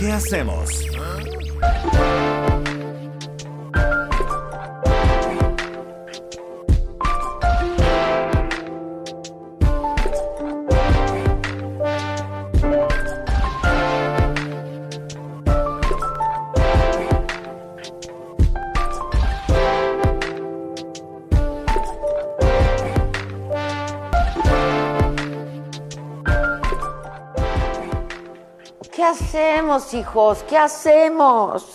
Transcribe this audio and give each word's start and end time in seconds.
¿Qué 0.00 0.10
hacemos? 0.10 0.86
Hacemos, 29.70 29.94
hijos? 29.94 30.44
¿Qué 30.48 30.56
hacemos? 30.56 31.66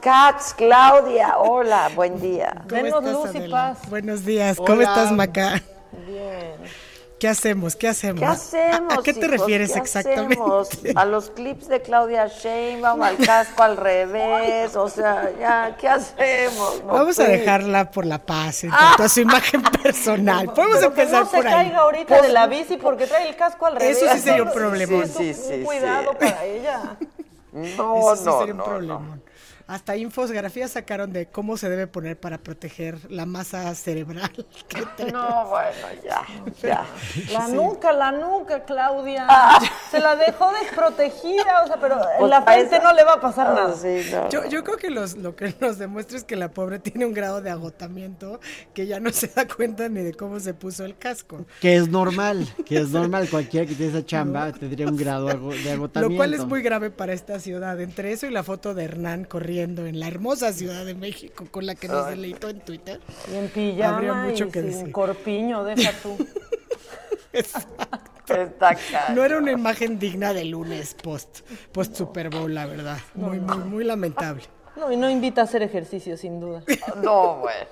Katz, 0.00 0.54
Claudia, 0.54 1.38
hola, 1.38 1.90
buen 1.94 2.20
día. 2.20 2.64
¿Cómo 2.68 2.82
Denos 2.82 3.04
estás, 3.04 3.34
luz 3.34 3.44
y 3.46 3.50
paz. 3.50 3.78
Buenos 3.88 4.24
días. 4.24 4.56
¿Cómo 4.56 4.72
Hola. 4.72 4.82
estás, 4.82 5.12
Maca? 5.12 5.62
¿Qué 7.18 7.28
hacemos? 7.28 7.76
¿Qué 7.76 7.88
hacemos? 7.88 8.20
¿Qué 8.20 8.26
hacemos? 8.26 8.92
¿A, 8.92 9.00
a 9.00 9.02
qué 9.02 9.14
te 9.14 9.20
hijos? 9.20 9.30
refieres 9.30 9.72
¿Qué 9.72 9.78
exactamente? 9.78 10.34
hacemos? 10.34 10.68
A 10.94 11.04
los 11.06 11.30
clips 11.30 11.66
de 11.68 11.80
Claudia 11.80 12.26
Sheinbaum, 12.28 13.02
al 13.02 13.16
casco 13.16 13.62
al 13.62 13.78
revés, 13.78 14.76
o 14.76 14.88
sea, 14.90 15.32
ya, 15.40 15.76
¿qué 15.80 15.88
hacemos? 15.88 16.82
No, 16.84 16.92
Vamos 16.92 17.18
a 17.18 17.24
pues. 17.24 17.38
dejarla 17.38 17.90
por 17.90 18.04
la 18.04 18.24
paz 18.24 18.64
en 18.64 18.70
cuanto 18.70 19.02
a 19.04 19.08
su 19.08 19.20
imagen 19.20 19.62
personal. 19.82 20.52
Podemos 20.52 20.76
Pero 20.78 20.94
que 20.94 21.00
empezar 21.02 21.24
no 21.24 21.30
se 21.30 21.36
por 21.38 21.46
ahí. 21.46 21.52
caiga 21.54 21.78
ahorita 21.78 22.20
de 22.20 22.28
la 22.28 22.46
bici 22.48 22.76
porque 22.76 23.06
trae 23.06 23.28
el 23.28 23.36
casco 23.36 23.64
al 23.64 23.76
revés. 23.76 23.96
Eso 23.96 24.12
sí 24.12 24.20
sería 24.20 24.42
un 24.42 24.48
es 24.48 24.88
Sí, 24.88 24.94
un 24.94 25.34
sí, 25.34 25.34
sí. 25.34 25.62
cuidado 25.64 26.12
para 26.18 26.44
ella. 26.44 26.96
No, 27.52 28.12
Eso 28.12 28.16
sí 28.16 28.24
no, 28.24 28.38
sería 28.38 28.52
un 28.52 28.58
no, 28.58 28.64
problemón. 28.64 29.22
Hasta 29.66 29.96
infografías 29.96 30.70
sacaron 30.70 31.12
de 31.12 31.26
cómo 31.26 31.56
se 31.56 31.68
debe 31.68 31.88
poner 31.88 32.16
para 32.20 32.38
proteger 32.38 33.10
la 33.10 33.26
masa 33.26 33.74
cerebral. 33.74 34.30
que. 34.68 35.10
No, 35.10 35.48
bueno, 35.48 35.70
ya, 36.04 36.22
ya. 36.62 36.86
La 37.32 37.48
nuca, 37.48 37.92
la 37.92 38.12
nuca, 38.12 38.64
Claudia. 38.64 39.26
Ah. 39.28 39.58
Se 39.90 39.98
la 39.98 40.14
dejó 40.14 40.52
desprotegida, 40.52 41.62
o 41.64 41.66
sea, 41.66 41.76
pero 41.80 41.96
en 41.96 42.18
Pues 42.20 42.30
la 42.30 42.42
frente 42.42 42.78
no 42.80 42.92
le 42.92 43.02
va 43.02 43.14
a 43.14 43.20
pasar 43.20 43.48
Ah, 43.48 43.54
nada. 43.54 43.74
sí, 43.74 44.08
no, 44.12 44.48
Yo, 44.48 44.62
creo 44.62 44.76
que 44.76 44.90
los, 44.90 45.16
lo 45.16 45.34
que 45.34 45.54
nos 45.60 45.78
demuestra 45.78 46.16
es 46.16 46.24
que 46.24 46.36
la 46.36 46.50
pobre 46.50 46.78
tiene 46.78 47.04
un 47.04 47.12
grado 47.12 47.40
de 47.42 47.50
agotamiento 47.50 48.40
que 48.72 48.86
ya 48.86 49.00
no 49.00 49.10
se 49.12 49.26
da 49.28 49.48
cuenta 49.48 49.88
ni 49.88 50.02
de 50.02 50.14
cómo 50.14 50.38
se 50.38 50.54
puso 50.54 50.84
el 50.84 50.96
casco. 50.96 51.44
Que 51.60 51.76
es 51.76 51.88
normal, 51.88 52.46
que 52.64 52.78
es 52.78 52.90
normal. 52.90 53.28
Cualquiera 53.28 53.66
que 53.66 53.74
tiene 53.74 53.98
esa 53.98 54.06
chamba 54.06 54.52
tendría 54.52 54.86
un 54.86 54.96
grado 54.96 55.26
de 55.26 55.72
agotamiento. 55.72 56.00
Lo 56.00 56.14
cual 56.14 56.34
es 56.34 56.44
muy 56.44 56.62
grave 56.62 56.90
para 56.90 57.12
esta 57.12 57.40
ciudad. 57.40 57.80
Entre 57.80 58.12
eso 58.12 58.26
y 58.26 58.30
la 58.30 58.44
foto 58.44 58.72
de 58.72 58.84
Hernán 58.84 59.24
corriendo 59.24 59.55
en 59.62 59.98
la 60.00 60.08
hermosa 60.08 60.52
Ciudad 60.52 60.84
de 60.84 60.94
México 60.94 61.46
con 61.50 61.66
la 61.66 61.74
que 61.74 61.88
nos 61.88 62.08
deleitó 62.08 62.48
en 62.48 62.60
Twitter. 62.60 63.00
Y 63.32 63.36
en 63.36 63.48
pijama 63.48 63.96
Habría 63.96 64.14
mucho 64.14 64.44
y 64.46 64.50
que 64.50 64.60
sin 64.62 64.70
decir. 64.70 64.92
corpiño, 64.92 65.64
deja 65.64 65.92
tú. 66.02 66.16
Está. 67.32 68.76
No 69.14 69.24
era 69.24 69.38
una 69.38 69.52
imagen 69.52 69.98
digna 69.98 70.32
de 70.32 70.44
lunes 70.44 70.94
post, 70.94 71.40
post 71.72 71.94
Super 71.94 72.28
Bowl, 72.30 72.52
la 72.52 72.66
verdad. 72.66 72.98
Muy, 73.14 73.38
muy, 73.38 73.58
muy 73.58 73.84
lamentable. 73.84 74.42
No, 74.76 74.90
y 74.90 74.96
no 74.96 75.08
invita 75.08 75.42
a 75.42 75.44
hacer 75.44 75.62
ejercicio, 75.62 76.16
sin 76.16 76.40
duda. 76.40 76.62
No, 77.02 77.36
bueno. 77.36 77.66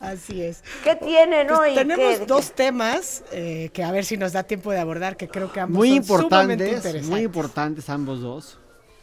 Así 0.00 0.42
es. 0.42 0.64
¿Qué 0.82 0.96
tienen 0.96 1.46
Pues 1.48 1.58
hoy? 1.60 1.74
tenemos 1.74 2.18
¿Qué- 2.18 2.26
dos 2.26 2.52
temas 2.52 3.22
eh, 3.30 3.70
que 3.72 3.84
a 3.84 3.92
ver 3.92 4.04
si 4.04 4.16
nos 4.16 4.32
da 4.32 4.42
tiempo 4.42 4.72
de 4.72 4.80
abordar, 4.80 5.16
que 5.16 5.28
creo 5.28 5.52
que 5.52 5.60
ambos 5.60 5.76
Muy 5.78 5.96
son 6.02 6.04
sumamente 6.04 6.24
importantes, 6.64 6.76
interesantes. 6.76 7.08
muy 7.10 7.20
importantes 7.20 7.88
ambos 7.90 8.20
dos. 8.20 8.58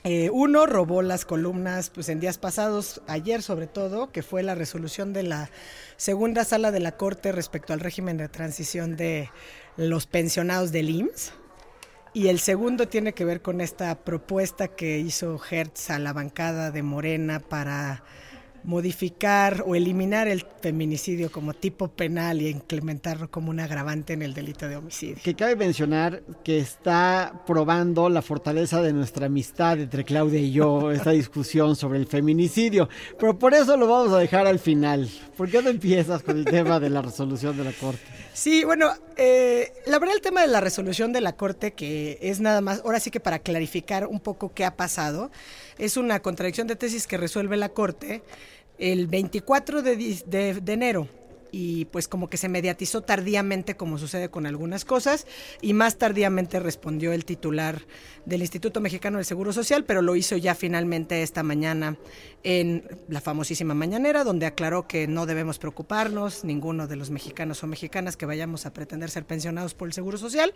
Eh, 0.05 0.29
uno 0.31 0.65
robó 0.65 1.01
las 1.01 1.25
columnas 1.25 1.89
pues 1.89 2.07
en 2.07 2.21
días 2.21 2.37
pasados, 2.37 3.01
ayer 3.07 3.41
sobre 3.41 3.67
todo, 3.67 4.11
que 4.11 4.23
fue 4.23 4.43
la 4.43 4.55
resolución 4.55 5.11
de 5.11 5.23
la 5.23 5.49
segunda 5.97 6.45
sala 6.45 6.71
de 6.71 6.79
la 6.79 6.95
Corte 6.95 7.33
respecto 7.33 7.73
al 7.73 7.81
régimen 7.81 8.15
de 8.15 8.29
transición 8.29 8.95
de 8.95 9.29
los 9.75 10.07
pensionados 10.07 10.71
del 10.71 10.89
IMSS. 10.89 11.33
Y 12.13 12.29
el 12.29 12.39
segundo 12.39 12.87
tiene 12.87 13.13
que 13.13 13.25
ver 13.25 13.41
con 13.41 13.61
esta 13.61 13.93
propuesta 14.03 14.69
que 14.69 14.99
hizo 14.99 15.39
Hertz 15.49 15.89
a 15.91 15.99
la 15.99 16.13
bancada 16.13 16.71
de 16.71 16.81
Morena 16.81 17.39
para 17.39 18.03
modificar 18.63 19.63
o 19.65 19.75
eliminar 19.75 20.27
el 20.27 20.45
feminicidio 20.61 21.31
como 21.31 21.53
tipo 21.53 21.87
penal 21.87 22.41
y 22.41 22.49
implementarlo 22.49 23.29
como 23.29 23.49
un 23.49 23.59
agravante 23.59 24.13
en 24.13 24.21
el 24.21 24.33
delito 24.33 24.67
de 24.67 24.75
homicidio. 24.75 25.17
Que 25.23 25.35
cabe 25.35 25.55
mencionar 25.55 26.21
que 26.43 26.59
está 26.59 27.43
probando 27.45 28.09
la 28.09 28.21
fortaleza 28.21 28.81
de 28.81 28.93
nuestra 28.93 29.27
amistad 29.27 29.79
entre 29.79 30.03
Claudia 30.03 30.39
y 30.39 30.51
yo, 30.51 30.91
esta 30.91 31.11
discusión 31.11 31.75
sobre 31.75 31.99
el 31.99 32.07
feminicidio. 32.07 32.89
Pero 33.19 33.37
por 33.37 33.53
eso 33.53 33.77
lo 33.77 33.87
vamos 33.87 34.13
a 34.13 34.19
dejar 34.19 34.47
al 34.47 34.59
final. 34.59 35.09
¿Por 35.37 35.49
qué 35.49 35.61
no 35.61 35.69
empiezas 35.69 36.23
con 36.23 36.37
el 36.37 36.45
tema 36.45 36.79
de 36.79 36.89
la 36.89 37.01
resolución 37.01 37.57
de 37.57 37.63
la 37.63 37.71
Corte? 37.71 38.01
Sí, 38.33 38.63
bueno, 38.63 38.93
eh, 39.17 39.73
la 39.85 39.99
verdad 39.99 40.15
el 40.15 40.21
tema 40.21 40.41
de 40.41 40.47
la 40.47 40.61
resolución 40.61 41.11
de 41.11 41.19
la 41.19 41.33
Corte, 41.33 41.73
que 41.73 42.17
es 42.21 42.39
nada 42.39 42.61
más, 42.61 42.81
ahora 42.85 42.99
sí 42.99 43.11
que 43.11 43.19
para 43.19 43.39
clarificar 43.39 44.07
un 44.07 44.19
poco 44.19 44.53
qué 44.53 44.63
ha 44.63 44.77
pasado, 44.77 45.29
es 45.77 45.97
una 45.97 46.21
contradicción 46.21 46.67
de 46.67 46.75
tesis 46.75 47.07
que 47.07 47.17
resuelve 47.17 47.57
la 47.57 47.69
Corte 47.69 48.21
el 48.79 49.07
24 49.07 49.81
de, 49.81 49.95
de- 50.25 50.53
de 50.61 50.73
enero. 50.73 51.07
Y 51.51 51.85
pues 51.85 52.07
como 52.07 52.29
que 52.29 52.37
se 52.37 52.47
mediatizó 52.47 53.01
tardíamente, 53.01 53.75
como 53.75 53.97
sucede 53.97 54.29
con 54.29 54.45
algunas 54.45 54.85
cosas, 54.85 55.25
y 55.61 55.73
más 55.73 55.97
tardíamente 55.97 56.59
respondió 56.59 57.11
el 57.11 57.25
titular 57.25 57.81
del 58.25 58.41
Instituto 58.41 58.81
Mexicano 58.81 59.17
del 59.17 59.25
Seguro 59.25 59.51
Social, 59.51 59.83
pero 59.83 60.03
lo 60.03 60.15
hizo 60.15 60.37
ya 60.37 60.53
finalmente 60.53 61.23
esta 61.23 61.41
mañana 61.41 61.97
en 62.43 62.83
la 63.07 63.19
famosísima 63.19 63.73
mañanera, 63.73 64.23
donde 64.23 64.45
aclaró 64.45 64.87
que 64.87 65.07
no 65.07 65.25
debemos 65.25 65.57
preocuparnos, 65.57 66.43
ninguno 66.43 66.85
de 66.85 66.97
los 66.97 67.09
mexicanos 67.09 67.63
o 67.63 67.67
mexicanas 67.67 68.15
que 68.15 68.27
vayamos 68.27 68.67
a 68.67 68.73
pretender 68.73 69.09
ser 69.09 69.25
pensionados 69.25 69.73
por 69.73 69.87
el 69.87 69.93
Seguro 69.93 70.19
Social, 70.19 70.53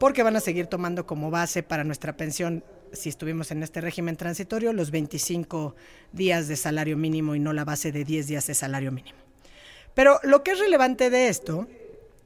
porque 0.00 0.24
van 0.24 0.34
a 0.34 0.40
seguir 0.40 0.66
tomando 0.66 1.06
como 1.06 1.30
base 1.30 1.62
para 1.62 1.84
nuestra 1.84 2.16
pensión, 2.16 2.64
si 2.94 3.08
estuvimos 3.08 3.50
en 3.50 3.62
este 3.62 3.80
régimen 3.80 4.16
transitorio, 4.16 4.72
los 4.72 4.90
25 4.90 5.74
días 6.12 6.48
de 6.48 6.56
salario 6.56 6.96
mínimo 6.96 7.34
y 7.34 7.40
no 7.40 7.52
la 7.52 7.64
base 7.64 7.92
de 7.92 8.04
10 8.04 8.26
días 8.26 8.46
de 8.46 8.54
salario 8.54 8.92
mínimo. 8.92 9.18
Pero 9.94 10.18
lo 10.22 10.42
que 10.42 10.52
es 10.52 10.58
relevante 10.58 11.10
de 11.10 11.28
esto 11.28 11.66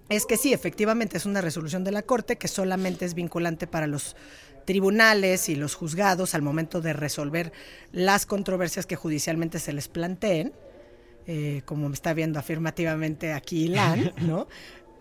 es 0.09 0.25
que 0.25 0.37
sí, 0.37 0.53
efectivamente 0.53 1.17
es 1.17 1.27
una 1.27 1.41
resolución 1.41 1.85
de 1.85 1.93
la 1.93 2.03
Corte 2.03 2.37
que 2.37 2.49
solamente 2.49 3.05
es 3.05 3.15
vinculante 3.15 3.67
para 3.67 3.87
los 3.87 4.17
tribunales 4.65 5.49
y 5.49 5.55
los 5.55 5.75
juzgados 5.75 6.35
al 6.35 6.43
momento 6.43 6.81
de 6.81 6.93
resolver 6.93 7.53
las 7.93 8.27
controversias 8.27 8.87
que 8.87 8.97
judicialmente 8.97 9.59
se 9.59 9.73
les 9.73 9.89
planteen, 9.89 10.53
eh, 11.27 11.63
como 11.65 11.89
me 11.89 11.95
está 11.95 12.15
viendo 12.15 12.39
afirmativamente 12.39 13.33
aquí 13.33 13.65
Ilan, 13.65 14.13
¿no? 14.21 14.47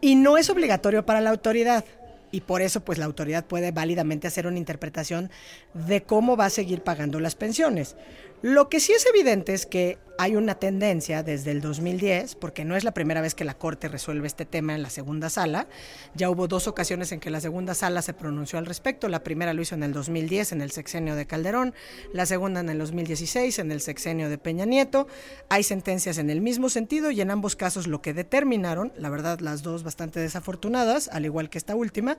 Y 0.01 0.16
no 0.16 0.38
es 0.38 0.49
obligatorio 0.49 1.05
para 1.05 1.22
la 1.22 1.31
autoridad. 1.31 1.85
Y 2.31 2.41
por 2.41 2.61
eso, 2.61 2.81
pues 2.81 2.97
la 2.97 3.05
autoridad 3.05 3.45
puede 3.45 3.71
válidamente 3.71 4.27
hacer 4.27 4.47
una 4.47 4.57
interpretación 4.57 5.29
de 5.73 6.03
cómo 6.03 6.35
va 6.35 6.45
a 6.45 6.49
seguir 6.49 6.81
pagando 6.81 7.19
las 7.19 7.35
pensiones. 7.35 7.95
Lo 8.43 8.69
que 8.69 8.79
sí 8.79 8.93
es 8.93 9.05
evidente 9.07 9.55
es 9.55 9.65
que 9.65 9.97
hay 10.19 10.35
una 10.35 10.55
tendencia 10.55 11.21
desde 11.21 11.51
el 11.51 11.61
2010, 11.61 12.35
porque 12.35 12.65
no 12.65 12.75
es 12.75 12.83
la 12.83 12.93
primera 12.93 13.21
vez 13.21 13.35
que 13.35 13.45
la 13.45 13.55
Corte 13.55 13.87
resuelve 13.87 14.25
este 14.25 14.45
tema 14.45 14.73
en 14.73 14.81
la 14.81 14.89
segunda 14.89 15.29
sala. 15.29 15.67
Ya 16.15 16.31
hubo 16.31 16.47
dos 16.47 16.67
ocasiones 16.67 17.11
en 17.11 17.19
que 17.19 17.29
la 17.29 17.39
segunda 17.39 17.75
sala 17.75 18.01
se 18.01 18.13
pronunció 18.13 18.57
al 18.57 18.65
respecto. 18.65 19.09
La 19.09 19.23
primera 19.23 19.53
lo 19.53 19.61
hizo 19.61 19.75
en 19.75 19.83
el 19.83 19.93
2010, 19.93 20.53
en 20.53 20.61
el 20.61 20.71
sexenio 20.71 21.15
de 21.15 21.27
Calderón. 21.27 21.75
La 22.13 22.25
segunda 22.25 22.61
en 22.61 22.69
el 22.69 22.79
2016, 22.79 23.59
en 23.59 23.71
el 23.71 23.79
sexenio 23.79 24.27
de 24.27 24.39
Peña 24.39 24.65
Nieto. 24.65 25.07
Hay 25.49 25.61
sentencias 25.61 26.17
en 26.17 26.31
el 26.31 26.41
mismo 26.41 26.69
sentido 26.69 27.11
y 27.11 27.21
en 27.21 27.29
ambos 27.29 27.55
casos 27.55 27.85
lo 27.85 28.01
que 28.01 28.15
determinaron, 28.15 28.91
la 28.97 29.09
verdad 29.09 29.39
las 29.39 29.61
dos 29.61 29.83
bastante 29.83 30.19
desafortunadas, 30.19 31.09
al 31.09 31.25
igual 31.25 31.51
que 31.51 31.59
esta 31.59 31.75
última, 31.75 32.17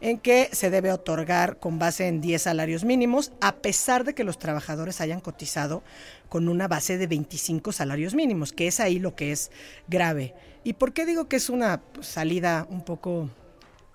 en 0.00 0.18
que 0.18 0.48
se 0.52 0.70
debe 0.70 0.92
otorgar 0.92 1.60
con 1.60 1.78
base 1.78 2.08
en 2.08 2.20
10 2.20 2.42
salarios 2.42 2.84
mínimos, 2.84 3.32
a 3.40 3.56
pesar 3.56 4.02
de 4.02 4.14
que 4.14 4.24
los 4.24 4.38
trabajadores 4.38 5.00
hayan 5.00 5.20
cotizado 5.20 5.55
con 6.28 6.48
una 6.48 6.68
base 6.68 6.98
de 6.98 7.06
25 7.06 7.72
salarios 7.72 8.14
mínimos, 8.14 8.52
que 8.52 8.66
es 8.66 8.80
ahí 8.80 8.98
lo 8.98 9.14
que 9.14 9.32
es 9.32 9.50
grave. 9.88 10.34
¿Y 10.64 10.74
por 10.74 10.92
qué 10.92 11.06
digo 11.06 11.28
que 11.28 11.36
es 11.36 11.48
una 11.48 11.80
pues, 11.80 12.06
salida 12.06 12.66
un 12.70 12.84
poco 12.84 13.30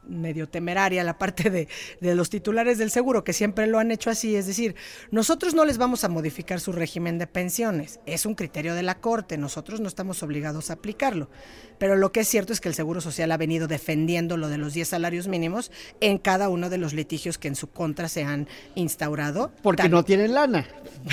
medio 0.07 0.49
temeraria 0.49 1.03
la 1.03 1.17
parte 1.17 1.49
de, 1.49 1.67
de, 1.99 2.15
los 2.15 2.29
titulares 2.29 2.77
del 2.77 2.91
seguro, 2.91 3.23
que 3.23 3.33
siempre 3.33 3.67
lo 3.67 3.79
han 3.79 3.91
hecho 3.91 4.09
así, 4.09 4.35
es 4.35 4.47
decir, 4.47 4.75
nosotros 5.11 5.53
no 5.53 5.65
les 5.65 5.77
vamos 5.77 6.03
a 6.03 6.09
modificar 6.09 6.59
su 6.59 6.71
régimen 6.71 7.17
de 7.17 7.27
pensiones, 7.27 7.99
es 8.05 8.25
un 8.25 8.35
criterio 8.35 8.75
de 8.75 8.83
la 8.83 8.99
Corte, 8.99 9.37
nosotros 9.37 9.79
no 9.79 9.87
estamos 9.87 10.23
obligados 10.23 10.69
a 10.69 10.73
aplicarlo, 10.73 11.29
pero 11.77 11.95
lo 11.95 12.11
que 12.11 12.21
es 12.21 12.27
cierto 12.27 12.53
es 12.53 12.61
que 12.61 12.69
el 12.69 12.75
Seguro 12.75 13.01
Social 13.01 13.31
ha 13.31 13.37
venido 13.37 13.67
defendiendo 13.67 14.37
lo 14.37 14.49
de 14.49 14.57
los 14.57 14.73
10 14.73 14.87
salarios 14.87 15.27
mínimos 15.27 15.71
en 15.99 16.17
cada 16.17 16.49
uno 16.49 16.69
de 16.69 16.77
los 16.77 16.93
litigios 16.93 17.37
que 17.37 17.47
en 17.47 17.55
su 17.55 17.69
contra 17.71 18.07
se 18.07 18.23
han 18.23 18.47
instaurado. 18.75 19.51
Porque 19.63 19.83
Tan... 19.83 19.91
no 19.91 20.03
tienen 20.03 20.33
lana, 20.33 20.67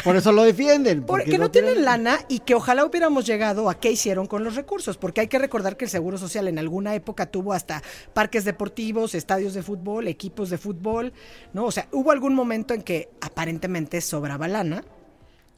por 0.05 0.17
eso 0.17 0.33
lo 0.33 0.43
defienden. 0.43 1.05
Porque, 1.05 1.25
porque 1.25 1.39
no, 1.39 1.45
no, 1.45 1.51
tienen 1.51 1.85
lana 1.85 2.19
y 2.29 2.41
que 2.41 2.55
ojalá 2.55 2.85
hubiéramos 2.85 3.27
llegado 3.27 3.71
a 3.71 3.81
qué 3.81 3.91
hicieron 3.91 4.27
con 4.27 4.45
los 4.45 4.57
recursos, 4.57 4.99
porque 4.99 5.23
hay 5.23 5.29
que 5.29 5.39
recordar 5.39 5.77
que 5.77 5.87
el 5.87 5.91
Seguro 5.91 6.19
Social 6.19 6.49
en 6.49 6.59
alguna 6.59 6.95
época 6.95 7.27
tuvo 7.27 7.53
hasta 7.53 7.83
parques 8.13 8.45
deportivos, 8.45 8.78
deportivos, 8.79 9.15
estadios 9.17 9.55
de 9.55 9.63
fútbol, 9.63 10.07
equipos 10.07 10.51
de 10.51 10.59
fútbol, 10.59 11.13
¿no? 11.53 11.65
O 11.65 11.73
sea, 11.73 11.89
hubo 11.91 12.13
algún 12.13 12.35
momento 12.35 12.75
en 12.75 12.83
que 12.83 13.09
aparentemente 13.21 14.01
sobraba 14.01 14.47
lana. 14.47 14.85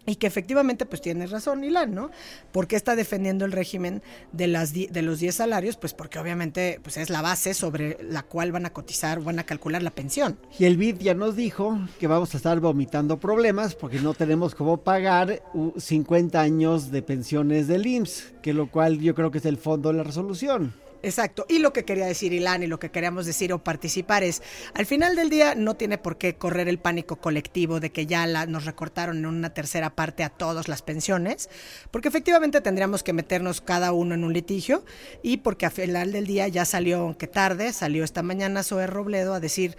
Y 0.06 0.17
que 0.17 0.26
efectivamente, 0.26 0.87
pues 0.87 1.02
tiene 1.02 1.26
razón 1.26 1.62
Ilan, 1.62 1.94
¿no? 1.94 2.11
¿Por 2.52 2.67
qué 2.67 2.75
está 2.75 2.96
defendiendo 2.96 3.44
el 3.44 3.52
régimen 3.52 4.02
de, 4.32 4.46
las 4.46 4.72
de 4.72 5.02
los 5.02 5.20
10 5.20 5.34
salarios? 5.34 5.76
Pues 5.76 5.93
porque 5.93 6.19
obviamente 6.19 6.81
pues 6.82 6.96
es 6.96 7.11
la 7.11 7.20
base 7.20 7.52
sobre 7.52 7.99
la 8.02 8.22
cual 8.22 8.50
van 8.50 8.64
a 8.64 8.72
cotizar, 8.72 9.20
van 9.20 9.38
a 9.38 9.44
calcular 9.44 9.82
la 9.82 9.90
pensión. 9.90 10.38
Y 10.58 10.64
el 10.64 10.78
BID 10.78 10.96
ya 11.00 11.14
nos 11.14 11.37
dijo 11.37 11.78
que 12.00 12.06
vamos 12.06 12.32
a 12.32 12.38
estar 12.38 12.58
vomitando 12.61 13.20
problemas 13.20 13.75
porque 13.75 14.00
no 14.00 14.14
tenemos 14.14 14.55
cómo 14.55 14.78
pagar 14.78 15.43
uh, 15.52 15.78
50 15.78 16.40
años 16.40 16.90
de 16.90 17.02
pensiones 17.02 17.69
del 17.69 17.87
IMSS, 17.87 18.32
que 18.43 18.55
lo 18.55 18.70
cual 18.70 19.00
yo 19.00 19.14
creo 19.14 19.31
que 19.31 19.38
es 19.38 19.46
el 19.46 19.58
fondo 19.58 19.90
de 19.90 19.99
la 19.99 20.02
resolución. 20.02 20.72
Exacto. 21.02 21.47
Y 21.49 21.61
lo 21.61 21.73
que 21.73 21.87
quería 21.87 22.05
decir 22.05 22.35
Ilan 22.35 22.62
y 22.62 22.67
lo 22.67 22.79
que 22.79 22.91
queríamos 22.91 23.25
decir 23.25 23.55
o 23.55 23.64
participar 23.64 24.23
es, 24.23 24.43
al 24.75 24.85
final 24.85 25.17
del 25.17 25.31
día 25.31 25.55
no 25.55 25.75
tiene 25.75 25.97
por 25.97 26.19
qué 26.19 26.35
correr 26.37 26.69
el 26.69 26.79
pánico 26.79 27.17
colectivo 27.17 27.81
de 27.81 27.91
que 27.91 28.05
ya 28.05 28.26
la- 28.26 28.44
nos 28.44 28.67
recortaron 28.67 29.17
en 29.17 29.25
una 29.26 29.55
tercera 29.55 29.97
parte 29.97 30.25
a 30.25 30.29
todas 30.29 30.69
las 30.69 30.82
pensiones, 30.82 31.49
porque 31.91 32.08
efectivamente 32.08 32.61
tendríamos 32.61 33.02
que 33.02 33.14
meternos 33.14 33.62
cada 33.62 33.93
uno 33.93 34.14
en 34.14 34.25
un 34.25 34.35
litigio 34.35 34.85
y 35.23 35.38
porque 35.38 35.64
al 35.64 35.73
final 35.73 36.12
del 36.12 36.26
día 36.26 36.49
ya 36.49 36.67
salió, 36.67 36.99
aunque 37.00 37.26
tarde, 37.26 37.73
salió 37.73 38.05
esta 38.05 38.23
mañana 38.23 38.62
Zoe 38.62 38.87
Robledo 38.87 39.32
a 39.32 39.41
decir 39.41 39.79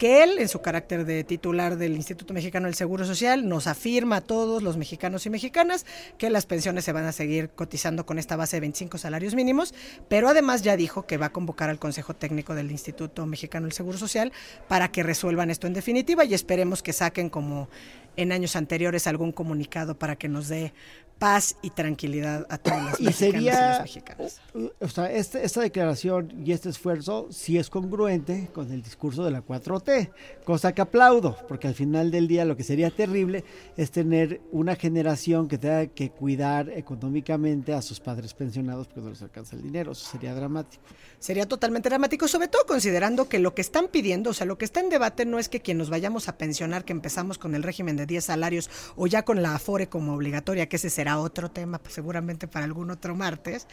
que 0.00 0.22
él, 0.22 0.38
en 0.38 0.48
su 0.48 0.62
carácter 0.62 1.04
de 1.04 1.24
titular 1.24 1.76
del 1.76 1.94
Instituto 1.94 2.32
Mexicano 2.32 2.64
del 2.64 2.74
Seguro 2.74 3.04
Social, 3.04 3.46
nos 3.46 3.66
afirma 3.66 4.16
a 4.16 4.20
todos 4.22 4.62
los 4.62 4.78
mexicanos 4.78 5.26
y 5.26 5.30
mexicanas 5.30 5.84
que 6.16 6.30
las 6.30 6.46
pensiones 6.46 6.86
se 6.86 6.92
van 6.92 7.04
a 7.04 7.12
seguir 7.12 7.50
cotizando 7.50 8.06
con 8.06 8.18
esta 8.18 8.34
base 8.34 8.56
de 8.56 8.60
25 8.60 8.96
salarios 8.96 9.34
mínimos, 9.34 9.74
pero 10.08 10.30
además 10.30 10.62
ya 10.62 10.78
dijo 10.78 11.06
que 11.06 11.18
va 11.18 11.26
a 11.26 11.32
convocar 11.32 11.68
al 11.68 11.78
Consejo 11.78 12.14
Técnico 12.16 12.54
del 12.54 12.70
Instituto 12.70 13.26
Mexicano 13.26 13.66
del 13.66 13.74
Seguro 13.74 13.98
Social 13.98 14.32
para 14.68 14.90
que 14.90 15.02
resuelvan 15.02 15.50
esto 15.50 15.66
en 15.66 15.74
definitiva 15.74 16.24
y 16.24 16.32
esperemos 16.32 16.82
que 16.82 16.94
saquen 16.94 17.28
como 17.28 17.68
en 18.16 18.32
años 18.32 18.56
anteriores 18.56 19.06
algún 19.06 19.32
comunicado 19.32 19.98
para 19.98 20.16
que 20.16 20.30
nos 20.30 20.48
dé 20.48 20.72
paz 21.20 21.54
y 21.62 21.70
tranquilidad 21.70 22.46
a 22.48 22.56
todos 22.58 22.82
los 22.82 23.00
Y 23.00 23.04
mexicanos 23.04 23.10
y 23.10 23.12
sería, 23.12 23.60
las 23.60 23.80
mexicanas. 23.82 24.40
o 24.80 24.88
sea, 24.88 25.12
este- 25.12 25.44
esta 25.44 25.60
declaración 25.60 26.32
y 26.44 26.52
este 26.52 26.70
esfuerzo 26.70 27.28
sí 27.30 27.58
es 27.58 27.70
congruente 27.70 28.48
con 28.54 28.72
el 28.72 28.82
discurso 28.82 29.22
de 29.22 29.30
la 29.30 29.42
4T, 29.42 30.10
cosa 30.44 30.72
que 30.74 30.80
aplaudo, 30.80 31.36
porque 31.46 31.68
al 31.68 31.74
final 31.74 32.10
del 32.10 32.26
día 32.26 32.44
lo 32.46 32.56
que 32.56 32.64
sería 32.64 32.90
terrible 32.90 33.44
es 33.76 33.90
tener 33.90 34.40
una 34.50 34.74
generación 34.76 35.46
que 35.46 35.58
tenga 35.58 35.86
que 35.88 36.10
cuidar 36.10 36.70
económicamente 36.70 37.74
a 37.74 37.82
sus 37.82 38.00
padres 38.00 38.32
pensionados 38.34 38.86
porque 38.86 39.02
no 39.02 39.10
les 39.10 39.20
alcanza 39.22 39.56
el 39.56 39.62
dinero, 39.62 39.92
eso 39.92 40.10
sería 40.10 40.34
dramático. 40.34 40.82
Sería 41.18 41.46
totalmente 41.46 41.90
dramático, 41.90 42.26
sobre 42.28 42.48
todo 42.48 42.64
considerando 42.66 43.28
que 43.28 43.38
lo 43.40 43.54
que 43.54 43.60
están 43.60 43.88
pidiendo, 43.88 44.30
o 44.30 44.32
sea, 44.32 44.46
lo 44.46 44.56
que 44.56 44.64
está 44.64 44.80
en 44.80 44.88
debate 44.88 45.26
no 45.26 45.38
es 45.38 45.50
que 45.50 45.60
quien 45.60 45.76
nos 45.76 45.90
vayamos 45.90 46.28
a 46.28 46.38
pensionar, 46.38 46.86
que 46.86 46.92
empezamos 46.92 47.36
con 47.36 47.54
el 47.54 47.62
régimen 47.62 47.96
de 47.96 48.06
10 48.06 48.24
salarios 48.24 48.70
o 48.96 49.06
ya 49.06 49.22
con 49.22 49.42
la 49.42 49.54
AFORE 49.54 49.88
como 49.90 50.14
obligatoria, 50.14 50.66
que 50.66 50.76
ese 50.76 50.88
será 50.88 51.09
otro 51.18 51.50
tema, 51.50 51.78
pues, 51.78 51.94
seguramente 51.94 52.46
para 52.46 52.64
algún 52.64 52.90
otro 52.90 53.14
martes. 53.14 53.66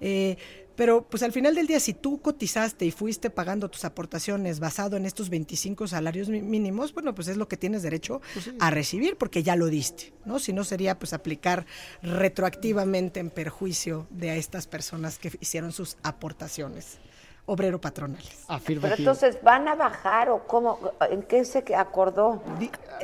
Eh, 0.00 0.36
pero 0.76 1.06
pues 1.08 1.22
al 1.22 1.32
final 1.32 1.54
del 1.54 1.66
día, 1.66 1.78
si 1.78 1.94
tú 1.94 2.20
cotizaste 2.20 2.84
y 2.84 2.90
fuiste 2.90 3.30
pagando 3.30 3.68
tus 3.68 3.84
aportaciones 3.84 4.58
basado 4.58 4.96
en 4.96 5.06
estos 5.06 5.30
25 5.30 5.86
salarios 5.86 6.28
mínimos, 6.28 6.92
bueno, 6.92 7.14
pues 7.14 7.28
es 7.28 7.36
lo 7.36 7.46
que 7.46 7.56
tienes 7.56 7.82
derecho 7.82 8.20
a 8.58 8.70
recibir 8.70 9.16
porque 9.16 9.42
ya 9.42 9.54
lo 9.54 9.66
diste, 9.66 10.12
¿no? 10.24 10.38
Si 10.38 10.52
no 10.52 10.64
sería 10.64 10.98
pues 10.98 11.12
aplicar 11.12 11.64
retroactivamente 12.02 13.20
en 13.20 13.30
perjuicio 13.30 14.08
de 14.10 14.30
a 14.30 14.36
estas 14.36 14.66
personas 14.66 15.18
que 15.18 15.30
hicieron 15.40 15.70
sus 15.70 15.96
aportaciones 16.02 16.98
obrero 17.46 17.80
patronales. 17.80 18.44
Pero 18.66 18.94
entonces, 18.96 19.38
¿van 19.42 19.68
a 19.68 19.74
bajar 19.74 20.30
o 20.30 20.46
cómo? 20.46 20.78
¿En 21.10 21.22
qué 21.22 21.44
se 21.44 21.62
acordó? 21.76 22.42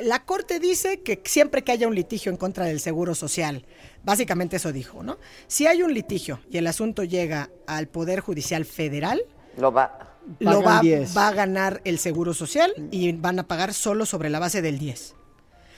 La 0.01 0.23
Corte 0.25 0.59
dice 0.59 1.01
que 1.01 1.21
siempre 1.25 1.63
que 1.63 1.71
haya 1.71 1.87
un 1.87 1.95
litigio 1.95 2.31
en 2.31 2.37
contra 2.37 2.65
del 2.65 2.79
Seguro 2.79 3.13
Social, 3.15 3.65
básicamente 4.03 4.55
eso 4.55 4.71
dijo, 4.71 5.03
¿no? 5.03 5.17
Si 5.47 5.67
hay 5.67 5.83
un 5.83 5.93
litigio 5.93 6.39
y 6.49 6.57
el 6.57 6.67
asunto 6.67 7.03
llega 7.03 7.49
al 7.67 7.87
Poder 7.87 8.19
Judicial 8.21 8.65
Federal, 8.65 9.21
Lo 9.57 9.71
va. 9.71 10.15
lo 10.39 10.61
va, 10.63 10.79
10. 10.81 11.15
va 11.15 11.27
a 11.27 11.33
ganar 11.33 11.81
el 11.83 11.99
Seguro 11.99 12.33
Social 12.33 12.73
y 12.91 13.11
van 13.13 13.39
a 13.39 13.43
pagar 13.47 13.73
solo 13.73 14.05
sobre 14.05 14.29
la 14.29 14.39
base 14.39 14.61
del 14.61 14.79
10. 14.79 15.15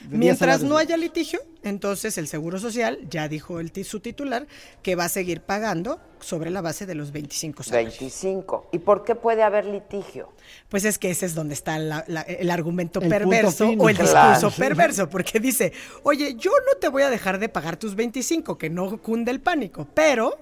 De 0.04 0.10
10 0.10 0.18
Mientras 0.18 0.62
no 0.62 0.76
haya 0.76 0.96
litigio, 0.96 1.40
entonces 1.62 2.18
el 2.18 2.28
Seguro 2.28 2.58
Social, 2.58 2.98
ya 3.08 3.26
dijo 3.28 3.58
el, 3.60 3.72
su 3.84 4.00
titular, 4.00 4.46
que 4.82 4.96
va 4.96 5.04
a 5.06 5.08
seguir 5.08 5.40
pagando 5.40 5.98
sobre 6.20 6.50
la 6.50 6.60
base 6.60 6.84
de 6.86 6.94
los 6.94 7.10
25 7.12 7.62
salarios. 7.62 7.98
25. 7.98 8.68
¿Y 8.72 8.78
por 8.80 9.04
qué 9.04 9.14
puede 9.14 9.42
haber 9.42 9.64
litigio? 9.64 10.32
Pues 10.68 10.84
es 10.84 10.98
que 10.98 11.10
ese 11.10 11.26
es 11.26 11.34
donde 11.34 11.54
está 11.54 11.78
la- 11.78 12.04
la- 12.06 12.22
el 12.22 12.50
argumento 12.50 13.00
El 13.00 13.08
perverso 13.08 13.68
o 13.78 13.88
el 13.88 13.96
Claro. 13.96 14.30
discurso 14.34 14.56
perverso, 14.58 15.08
porque 15.08 15.40
dice, 15.40 15.72
oye, 16.02 16.34
yo 16.38 16.50
no 16.50 16.78
te 16.78 16.88
voy 16.88 17.02
a 17.02 17.10
dejar 17.10 17.38
de 17.38 17.48
pagar 17.48 17.76
tus 17.78 17.94
25, 17.94 18.58
que 18.58 18.68
no 18.70 19.00
cunde 19.00 19.30
el 19.30 19.40
pánico, 19.40 19.86
pero 19.94 20.36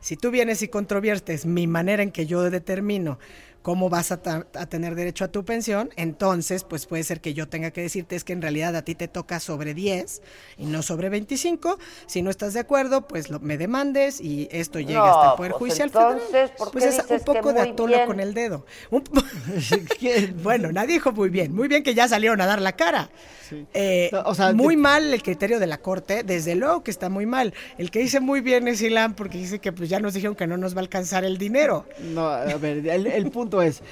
si 0.00 0.16
tú 0.16 0.30
vienes 0.30 0.62
y 0.62 0.68
controviertes 0.68 1.46
mi 1.46 1.66
manera 1.66 2.02
en 2.02 2.10
que 2.10 2.26
yo 2.26 2.42
determino 2.50 3.18
cómo 3.62 3.88
vas 3.88 4.12
a, 4.12 4.20
a 4.54 4.66
tener 4.66 4.94
derecho 4.94 5.24
a 5.24 5.28
tu 5.28 5.44
pensión, 5.44 5.90
entonces 5.96 6.64
pues 6.64 6.86
puede 6.86 7.04
ser 7.04 7.20
que 7.20 7.34
yo 7.34 7.48
tenga 7.48 7.70
que 7.70 7.80
decirte 7.82 8.16
es 8.16 8.24
que 8.24 8.32
en 8.32 8.42
realidad 8.42 8.74
a 8.76 8.82
ti 8.84 8.94
te 8.94 9.08
toca 9.08 9.40
sobre 9.40 9.74
10 9.74 10.22
y 10.58 10.66
no 10.66 10.82
sobre 10.82 11.08
25. 11.08 11.78
Si 12.06 12.22
no 12.22 12.30
estás 12.30 12.54
de 12.54 12.60
acuerdo, 12.60 13.06
pues 13.08 13.30
lo- 13.30 13.40
me 13.40 13.58
demandes 13.58 14.20
y 14.20 14.48
esto 14.50 14.80
llega 14.80 15.00
No, 15.00 15.10
hasta 15.10 15.26
el 15.26 15.32
Poder 15.32 15.52
pues 15.52 15.58
Judicial 15.58 15.88
entonces, 15.88 16.50
Federal. 16.50 16.52
¿por 16.58 16.70
Pues 16.72 16.84
qué 16.84 16.88
es 16.88 16.98
un 16.98 17.04
dices 17.04 17.22
poco 17.24 17.52
de 17.52 17.60
atolo 17.60 17.88
bien? 17.88 18.06
con 18.06 18.20
el 18.20 18.34
dedo. 18.34 18.66
Bueno, 20.42 20.72
nadie 20.72 20.94
dijo 20.94 21.12
muy 21.12 21.28
bien. 21.28 21.54
Muy 21.54 21.68
bien 21.68 21.82
que 21.82 21.94
ya 21.94 22.08
salieron 22.08 22.40
a 22.40 22.46
dar 22.46 22.60
la 22.60 22.72
cara. 22.72 23.10
Sí. 23.52 23.66
Eh, 23.74 24.08
No, 24.12 24.22
o 24.24 24.34
sea, 24.34 24.52
muy 24.52 24.76
de- 24.76 24.82
mal 24.82 25.12
el 25.14 25.22
criterio 25.22 25.58
de 25.60 25.66
la 25.66 25.78
corte, 25.78 26.22
desde 26.24 26.54
luego 26.54 26.82
que 26.82 26.90
está 26.90 27.08
muy 27.08 27.26
mal. 27.26 27.52
El 27.78 27.90
que 27.90 27.98
dice 28.00 28.18
muy 28.20 28.40
bien 28.40 28.66
es 28.68 28.80
Ilan 28.82 29.14
porque 29.14 29.38
dice 29.38 29.58
que 29.58 29.72
pues 29.72 29.88
ya 29.88 30.00
nos 30.00 30.14
dijeron 30.14 30.34
que 30.34 30.46
no 30.46 30.56
nos 30.56 30.74
va 30.74 30.78
a 30.78 30.82
alcanzar 30.82 31.24
el 31.24 31.38
dinero. 31.38 31.84
No, 32.14 32.26
a 32.28 32.44
ver, 32.56 32.86
el, 32.88 33.06
el 33.06 33.30
punto 33.30 33.60
es, 33.62 33.82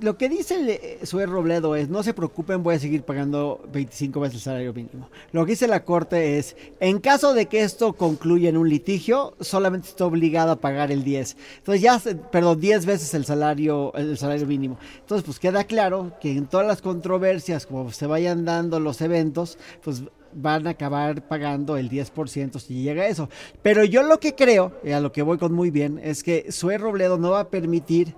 lo 0.00 0.16
que 0.16 0.28
dice 0.28 0.54
el, 0.54 0.68
eh, 0.70 0.98
Sue 1.04 1.26
Robledo 1.26 1.76
es, 1.76 1.88
no 1.88 2.02
se 2.02 2.14
preocupen, 2.14 2.62
voy 2.62 2.76
a 2.76 2.78
seguir 2.78 3.02
pagando 3.02 3.60
25 3.72 4.20
veces 4.20 4.36
el 4.36 4.40
salario 4.42 4.72
mínimo. 4.72 5.08
Lo 5.32 5.44
que 5.44 5.52
dice 5.52 5.66
la 5.66 5.84
Corte 5.84 6.38
es, 6.38 6.56
en 6.80 6.98
caso 6.98 7.34
de 7.34 7.46
que 7.46 7.62
esto 7.62 7.92
concluya 7.94 8.48
en 8.48 8.56
un 8.56 8.68
litigio, 8.68 9.34
solamente 9.40 9.88
está 9.88 10.06
obligado 10.06 10.52
a 10.52 10.60
pagar 10.60 10.92
el 10.92 11.04
10. 11.04 11.36
Entonces 11.58 11.82
ya, 11.82 12.00
perdón, 12.30 12.60
10 12.60 12.86
veces 12.86 13.14
el 13.14 13.24
salario, 13.24 13.92
el 13.94 14.16
salario 14.16 14.46
mínimo. 14.46 14.78
Entonces, 15.00 15.24
pues 15.24 15.38
queda 15.38 15.64
claro 15.64 16.12
que 16.20 16.32
en 16.32 16.46
todas 16.46 16.66
las 16.66 16.82
controversias, 16.82 17.66
como 17.66 17.90
se 17.92 18.06
vayan 18.06 18.44
dando 18.44 18.80
los 18.80 19.00
eventos, 19.00 19.58
pues 19.82 20.02
van 20.32 20.66
a 20.66 20.70
acabar 20.70 21.26
pagando 21.26 21.76
el 21.76 21.90
10% 21.90 22.58
si 22.58 22.82
llega 22.82 23.02
a 23.02 23.08
eso. 23.08 23.28
Pero 23.62 23.84
yo 23.84 24.02
lo 24.02 24.20
que 24.20 24.34
creo, 24.34 24.72
y 24.84 24.92
a 24.92 25.00
lo 25.00 25.12
que 25.12 25.22
voy 25.22 25.38
con 25.38 25.52
muy 25.52 25.70
bien, 25.70 26.00
es 26.02 26.22
que 26.22 26.50
Sue 26.52 26.78
Robledo 26.78 27.18
no 27.18 27.30
va 27.30 27.40
a 27.40 27.48
permitir 27.48 28.14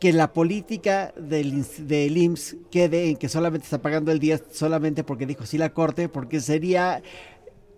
que 0.00 0.12
la 0.14 0.32
política 0.32 1.12
del, 1.16 1.64
del 1.86 2.16
IMSS 2.16 2.56
quede 2.70 3.10
en 3.10 3.16
que 3.16 3.28
solamente 3.28 3.64
está 3.64 3.82
pagando 3.82 4.10
el 4.10 4.18
10 4.18 4.44
solamente 4.50 5.04
porque 5.04 5.26
dijo 5.26 5.44
sí 5.44 5.58
la 5.58 5.74
corte, 5.74 6.08
porque 6.08 6.40
sería 6.40 7.02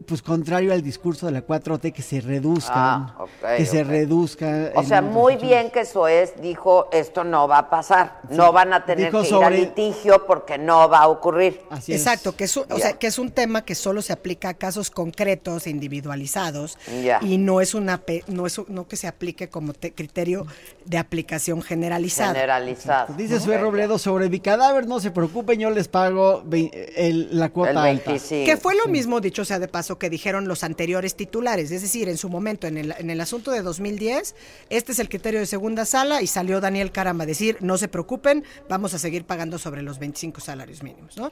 pues 0.03 0.23
contrario 0.23 0.73
al 0.73 0.83
discurso 0.83 1.27
de 1.27 1.33
la 1.33 1.47
4T 1.47 1.93
que 1.93 2.03
se 2.03 2.21
reduzcan, 2.21 2.73
Ah, 2.77 3.15
ok, 3.21 3.57
que 3.57 3.67
se 3.67 3.85
reduzca. 3.85 4.73
O 4.75 4.81
el 4.81 4.87
sea, 4.87 5.03
muy 5.03 5.37
bien 5.37 5.71
que 5.71 5.85
Soez 5.85 6.35
dijo, 6.41 6.89
esto 6.93 7.25
no 7.25 7.49
va 7.49 7.59
a 7.59 7.71
pasar. 7.71 8.21
No 8.31 8.53
van 8.53 8.73
a 8.73 8.85
tener 8.85 9.07
Dijo 9.07 9.23
que 9.23 9.29
ir 9.29 9.31
sobre- 9.31 9.47
a 9.47 9.51
litigio 9.51 10.27
porque 10.27 10.59
no 10.59 10.89
va 10.89 10.99
a 11.01 11.09
ocurrir. 11.09 11.61
Así 11.71 11.93
es. 11.93 12.01
Exacto, 12.01 12.35
que 12.37 12.45
es, 12.45 12.57
un, 12.57 12.65
o 12.71 12.79
sea, 12.79 12.95
que 12.95 13.07
es 13.07 13.19
un 13.19 13.31
tema 13.31 13.65
que 13.65 13.75
solo 13.75 14.03
se 14.03 14.13
aplica 14.13 14.51
a 14.51 14.55
casos 14.55 14.91
concretos, 14.91 15.67
e 15.67 15.71
individualizados, 15.71 16.79
y 17.23 17.39
no 17.39 17.61
es 17.61 17.75
una 17.75 17.99
pe- 17.99 18.25
no 18.27 18.47
es 18.47 18.59
un- 18.59 18.67
no 18.69 18.87
que 18.89 18.97
se 18.97 19.07
aplique 19.07 19.49
como 19.49 19.73
te- 19.73 19.93
criterio 19.93 20.47
de 20.85 20.99
aplicación 20.99 21.63
generalizada. 21.63 22.33
Generalizado. 22.35 23.15
Dice 23.17 23.37
Ok, 23.37 23.41
Sue 23.43 23.59
Robledo 23.59 23.99
sobre 23.99 24.29
mi 24.29 24.41
cadáver, 24.41 24.87
no 24.87 25.01
se 25.01 25.11
preocupen, 25.11 25.61
yo 25.61 25.71
les 25.71 25.89
pago 25.89 26.43
el- 26.51 27.29
la 27.39 27.47
El 27.47 27.53
cuota 27.53 27.83
alta. 27.85 28.11
25. 28.11 28.45
Que 28.47 28.57
fue 28.57 28.75
lo 28.75 28.87
mismo, 28.87 29.21
dicho 29.21 29.45
sea 29.45 29.59
de 29.59 29.69
paso, 29.69 29.92
que 29.99 30.11
dijeron 30.11 30.49
los 30.49 30.65
anteriores 30.65 31.15
titulares. 31.17 31.71
Es 31.71 31.83
decir, 31.83 32.09
en 32.09 32.17
su 32.19 32.29
momento, 32.29 32.67
en 32.67 32.77
el, 32.77 32.95
en 32.99 33.11
el 33.11 33.21
asunto 33.21 33.51
de 33.51 33.63
2010, 33.63 34.35
este 34.71 34.93
es 34.93 34.99
el 34.99 35.09
criterio 35.09 35.41
de 35.41 35.47
segunda 35.47 35.85
sala 35.85 36.23
y 36.23 36.27
salió 36.27 36.61
Daniel 36.61 36.93
Caramba 36.93 37.25
a 37.25 37.27
decir, 37.27 37.57
no 37.61 37.79
se 37.79 37.89
preocupen, 37.89 38.45
vamos 38.69 38.95
a 38.95 38.99
seguir 38.99 39.25
pagando 39.25 39.59
sobre 39.59 39.83
los 39.83 39.99
25 39.99 40.41
salarios 40.41 40.83
mínimos. 40.83 41.17
¿no? 41.17 41.31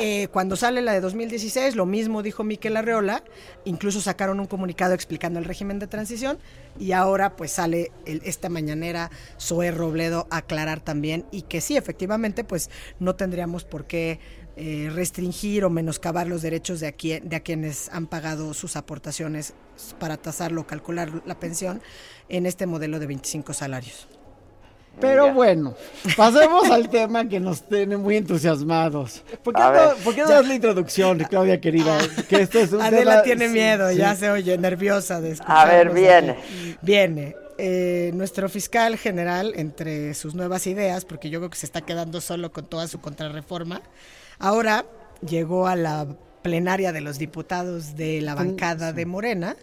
Eh, 0.00 0.28
cuando 0.28 0.56
sale 0.56 0.82
la 0.82 0.92
de 0.92 1.00
2016, 1.00 1.74
lo 1.76 1.86
mismo 1.86 2.22
dijo 2.22 2.44
Miquel 2.44 2.76
Arreola, 2.76 3.22
incluso 3.64 4.00
sacaron 4.00 4.40
un 4.40 4.46
comunicado 4.46 4.94
explicando 4.94 5.38
el 5.38 5.44
régimen 5.44 5.78
de 5.78 5.86
transición 5.86 6.38
y 6.78 6.92
ahora 6.92 7.36
pues 7.36 7.52
sale 7.52 7.90
el- 8.04 8.20
esta 8.24 8.48
mañanera 8.48 9.10
Zoe 9.40 9.70
Robledo 9.70 10.26
a 10.30 10.38
aclarar 10.38 10.80
también 10.80 11.24
y 11.30 11.42
que 11.42 11.60
sí, 11.60 11.76
efectivamente, 11.76 12.44
pues 12.44 12.70
no 13.00 13.14
tendríamos 13.16 13.64
por 13.64 13.86
qué 13.86 14.18
eh, 14.56 14.90
restringir 14.92 15.64
o 15.64 15.70
menoscabar 15.70 16.26
los 16.26 16.40
derechos 16.42 16.80
de, 16.80 16.86
a 16.88 16.92
quien- 16.92 17.28
de 17.28 17.36
a 17.36 17.40
quienes 17.40 17.88
han 17.90 18.06
pagado 18.06 18.54
sus 18.54 18.74
aportaciones 18.76 19.52
para 19.98 20.16
tasarlo 20.16 20.62
o 20.62 20.66
calcular 20.66 21.10
la 21.26 21.38
pensión 21.38 21.82
en 22.28 22.46
este 22.46 22.66
modelo 22.66 22.98
de 22.98 23.06
25 23.06 23.52
salarios. 23.52 24.08
Pero 24.98 25.26
Ya. 25.26 25.32
bueno, 25.34 25.74
pasemos 26.16 26.70
al 26.70 26.88
tema 26.88 27.28
que 27.28 27.38
nos 27.38 27.68
tiene 27.68 27.98
muy 27.98 28.16
entusiasmados. 28.16 29.22
¿Por 29.42 29.52
qué, 29.54 29.60
no. 29.60 29.94
¿por 30.02 30.14
qué 30.14 30.22
no 30.22 30.28
das 30.30 30.48
la 30.48 30.54
introducción, 30.54 31.18
Claudia 31.28 31.60
querida? 31.60 31.98
Que 32.30 32.40
esto 32.40 32.58
es 32.58 32.72
un 32.72 32.80
Adela 32.80 33.10
tema- 33.10 33.22
tiene 33.22 33.48
sí, 33.48 33.52
miedo, 33.52 33.90
sí. 33.90 33.96
ya 33.98 34.14
se 34.16 34.30
oye 34.30 34.56
nerviosa 34.56 35.20
de 35.20 35.36
A 35.44 35.66
ver, 35.66 35.88
aquí. 35.88 35.96
viene. 36.00 36.36
Viene. 36.80 37.36
Eh, 37.58 38.10
nuestro 38.14 38.48
fiscal 38.48 38.96
general, 38.96 39.52
entre 39.56 40.14
sus 40.14 40.34
nuevas 40.34 40.66
ideas, 40.66 41.04
porque 41.04 41.28
yo 41.28 41.40
creo 41.40 41.50
que 41.50 41.56
se 41.58 41.66
está 41.66 41.82
quedando 41.82 42.22
solo 42.22 42.50
con 42.52 42.64
toda 42.66 42.88
su 42.88 42.98
contrarreforma, 43.00 43.82
ahora 44.38 44.86
llegó 45.26 45.66
a 45.66 45.76
la 45.76 46.06
plenaria 46.42 46.92
de 46.92 47.00
los 47.00 47.18
diputados 47.18 47.96
de 47.96 48.20
la 48.20 48.34
bancada 48.34 48.92
de 48.92 49.06
Morena 49.06 49.56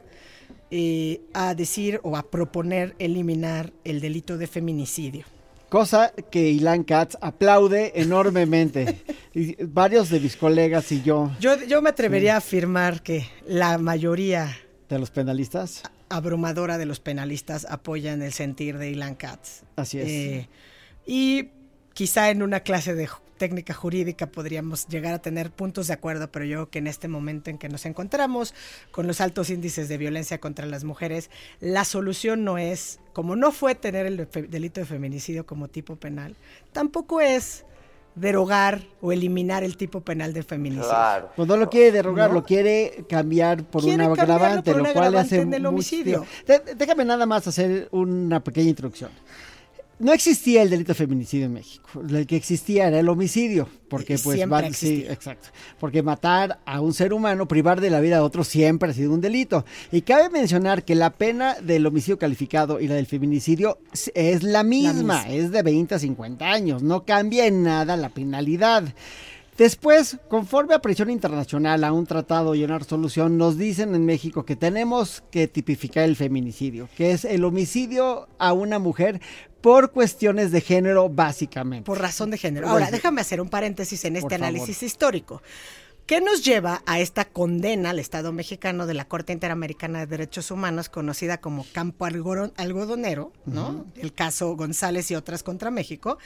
eh, 0.72 1.22
a 1.34 1.56
decir 1.56 2.00
o 2.04 2.18
a 2.18 2.24
proponer 2.24 2.96
eliminar 3.00 3.72
el 3.84 4.02
delito 4.02 4.38
de 4.38 4.48
feminicidio. 4.48 5.26
Cosa 5.70 6.14
que 6.30 6.50
Ilan 6.50 6.84
Katz 6.84 7.18
aplaude 7.22 7.94
enormemente. 7.96 9.04
Y 9.36 9.56
varios 9.64 10.12
de 10.12 10.20
mis 10.20 10.38
colegas 10.38 10.92
y 10.92 11.02
yo, 11.02 11.32
Yo, 11.40 11.56
yo 11.64 11.82
me 11.82 11.90
atrevería 11.90 12.36
a 12.36 12.38
afirmar 12.38 13.02
que 13.02 13.26
la 13.48 13.80
mayoría 13.80 14.56
de 14.88 15.00
los 15.00 15.10
penalistas, 15.10 15.82
abrumadora 16.10 16.78
de 16.78 16.86
los 16.86 17.00
penalistas 17.00 17.66
apoyan 17.68 18.22
el 18.22 18.32
sentir 18.32 18.78
de 18.78 18.92
Ilan 18.92 19.16
Katz. 19.16 19.64
Así 19.76 20.00
es. 20.00 20.08
Eh, 20.08 20.50
y 21.08 21.50
quizá 21.96 22.30
en 22.30 22.44
una 22.44 22.60
clase 22.60 22.94
de 22.94 23.08
técnica 23.38 23.74
jurídica 23.74 24.28
podríamos 24.28 24.88
llegar 24.88 25.14
a 25.14 25.20
tener 25.22 25.52
puntos 25.52 25.88
de 25.88 25.94
acuerdo, 25.94 26.32
pero 26.32 26.46
yo 26.46 26.56
creo 26.58 26.70
que 26.70 26.80
en 26.80 26.88
este 26.88 27.08
momento 27.08 27.50
en 27.50 27.58
que 27.58 27.70
nos 27.70 27.86
encontramos 27.86 28.54
con 28.92 29.08
los 29.08 29.22
altos 29.22 29.50
índices 29.50 29.90
de 29.90 29.98
violencia 29.98 30.40
contra 30.40 30.66
las 30.66 30.84
mujeres, 30.84 31.30
la 31.60 31.86
solución 31.86 32.44
no 32.44 32.58
es, 32.58 33.00
como 33.14 33.36
no 33.36 33.52
fue 33.52 33.76
tener 33.76 34.06
el 34.06 34.28
delito 34.50 34.80
de 34.80 34.86
feminicidio 34.86 35.46
como 35.46 35.68
tipo 35.68 35.96
penal, 35.96 36.36
tampoco 36.72 37.22
es 37.22 37.66
derogar 38.16 38.84
o 39.02 39.12
eliminar 39.12 39.64
el 39.64 39.76
tipo 39.76 40.02
penal 40.02 40.34
de 40.34 40.44
feminicidio. 40.44 40.88
Claro. 40.90 41.32
pues 41.36 41.48
no 41.48 41.58
lo 41.58 41.68
quiere 41.70 41.92
derogar, 41.92 42.30
No. 42.30 42.36
lo 42.36 42.44
quiere 42.44 43.06
cambiar 43.10 43.64
por 43.64 43.82
Quiere 43.82 44.08
un 44.08 44.16
cambiarlo 44.16 44.34
agravante, 44.36 44.72
por 44.72 44.78
lo 44.82 44.84
cual 44.84 44.94
le 44.94 45.00
agravante 45.08 45.36
hace 45.36 45.42
en 45.42 45.54
el 45.56 45.66
homicidio. 45.66 46.26
déjame 46.78 47.06
nada 47.06 47.26
más 47.26 47.48
hacer 47.48 47.88
una 47.92 48.44
pequeña 48.44 48.70
introducción. 48.70 49.10
No 50.00 50.12
existía 50.12 50.64
el 50.64 50.70
delito 50.70 50.90
de 50.90 50.96
feminicidio 50.96 51.46
en 51.46 51.54
México. 51.54 51.88
El 52.10 52.26
que 52.28 52.36
existía 52.36 52.88
era 52.88 53.00
el 53.00 53.08
homicidio, 53.08 53.70
porque 53.88 54.18
pues 54.18 54.40
va- 54.52 54.74
sí, 54.74 55.06
exacto. 55.08 55.50
Porque 55.80 56.02
matar 56.02 56.60
a 56.66 56.82
un 56.82 56.94
ser 56.94 57.14
humano, 57.14 57.48
privar 57.48 57.80
de 57.80 57.90
la 57.90 58.02
vida 58.02 58.18
a 58.18 58.24
otro 58.24 58.44
siempre 58.44 58.90
ha 58.90 58.94
sido 58.94 59.14
un 59.14 59.22
delito. 59.22 59.66
Y 59.92 60.02
cabe 60.02 60.30
mencionar 60.30 60.84
que 60.84 60.96
la 60.96 61.12
pena 61.12 61.56
del 61.62 61.86
homicidio 61.86 62.18
calificado 62.18 62.80
y 62.82 62.88
la 62.88 62.96
del 62.96 63.06
feminicidio 63.06 63.78
es- 63.94 64.12
es 64.16 64.44
la 64.44 64.64
misma, 64.64 64.94
misma. 64.94 65.28
es 65.30 65.52
de 65.52 65.62
20 65.62 65.96
a 65.96 66.00
50 66.00 66.52
años, 66.52 66.82
no 66.84 67.06
cambia 67.06 67.46
en 67.46 67.64
nada 67.64 67.96
la 67.96 68.10
penalidad. 68.10 68.84
Después, 69.58 70.18
conforme 70.30 70.74
a 70.74 70.80
presión 70.80 71.10
internacional 71.10 71.84
a 71.84 71.92
un 71.92 72.08
tratado 72.08 72.56
y 72.56 72.64
una 72.64 72.80
resolución, 72.80 73.38
nos 73.38 73.58
dicen 73.58 73.94
en 73.94 74.06
México 74.06 74.46
que 74.46 74.56
tenemos 74.56 75.24
que 75.30 75.48
tipificar 75.48 76.06
el 76.06 76.16
feminicidio, 76.16 76.90
que 76.98 77.12
es 77.12 77.24
el 77.24 77.44
homicidio 77.44 78.28
a 78.40 78.54
una 78.54 78.80
mujer 78.80 79.22
por 79.62 79.92
cuestiones 79.92 80.52
de 80.52 80.62
género 80.62 81.08
básicamente. 81.08 81.86
Por 81.86 82.00
razón 82.00 82.32
de 82.32 82.38
género. 82.38 82.68
Ahora, 82.68 82.90
déjame 82.92 83.22
hacer 83.22 83.40
un 83.40 83.50
paréntesis 83.50 84.04
en 84.06 84.16
este 84.16 84.24
Por 84.24 84.32
favor. 84.32 84.46
análisis 84.48 84.84
histórico. 84.84 85.42
¿Qué 86.06 86.20
nos 86.20 86.44
lleva 86.44 86.84
a 86.86 87.00
esta 87.00 87.24
condena 87.24 87.92
al 87.92 87.98
Estado 88.00 88.34
mexicano 88.34 88.86
de 88.86 88.94
la 88.94 89.06
Corte 89.08 89.32
Interamericana 89.32 90.00
de 90.00 90.06
Derechos 90.06 90.52
Humanos, 90.52 90.90
conocida 90.90 91.40
como 91.40 91.66
Campo 91.72 92.04
Algodonero, 92.06 93.32
¿no? 93.46 93.86
El 93.96 94.14
caso 94.14 94.54
González 94.58 95.10
y 95.12 95.16
otras 95.16 95.44
contra 95.44 95.72
México, 95.72 96.18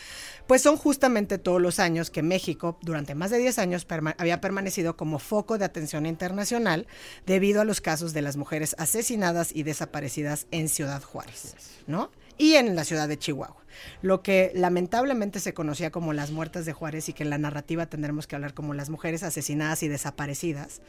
pues 0.47 0.63
son 0.63 0.77
justamente 0.77 1.37
todos 1.37 1.61
los 1.61 1.77
años 1.79 2.09
que 2.09 2.23
México, 2.23 2.79
durante 2.81 3.13
más 3.13 3.29
de 3.29 3.37
10 3.37 3.59
años, 3.59 3.87
perma- 3.87 4.15
había 4.17 4.41
permanecido 4.41 4.97
como 4.97 5.19
foco 5.19 5.59
de 5.59 5.65
atención 5.65 6.07
internacional 6.07 6.87
debido 7.27 7.61
a 7.61 7.65
los 7.65 7.79
casos 7.79 8.13
de 8.13 8.23
las 8.23 8.35
mujeres 8.35 8.75
asesinadas 8.79 9.51
y 9.55 9.61
desaparecidas 9.61 10.47
en 10.49 10.69
Ciudad 10.69 11.03
Juárez, 11.03 11.53
¿no? 11.85 12.09
Y 12.39 12.53
en 12.55 12.75
la 12.75 12.83
ciudad 12.83 13.07
de 13.07 13.19
Chihuahua. 13.19 13.63
Lo 14.01 14.21
que 14.21 14.51
lamentablemente 14.53 15.39
se 15.39 15.53
conocía 15.53 15.91
como 15.91 16.13
las 16.13 16.31
muertas 16.31 16.65
de 16.65 16.73
Juárez 16.73 17.09
y 17.09 17.13
que 17.13 17.23
en 17.23 17.29
la 17.29 17.37
narrativa 17.37 17.85
tendremos 17.85 18.27
que 18.27 18.35
hablar 18.35 18.53
como 18.53 18.73
las 18.73 18.89
mujeres 18.89 19.23
asesinadas 19.23 19.83
y 19.83 19.87
desaparecidas 19.87 20.81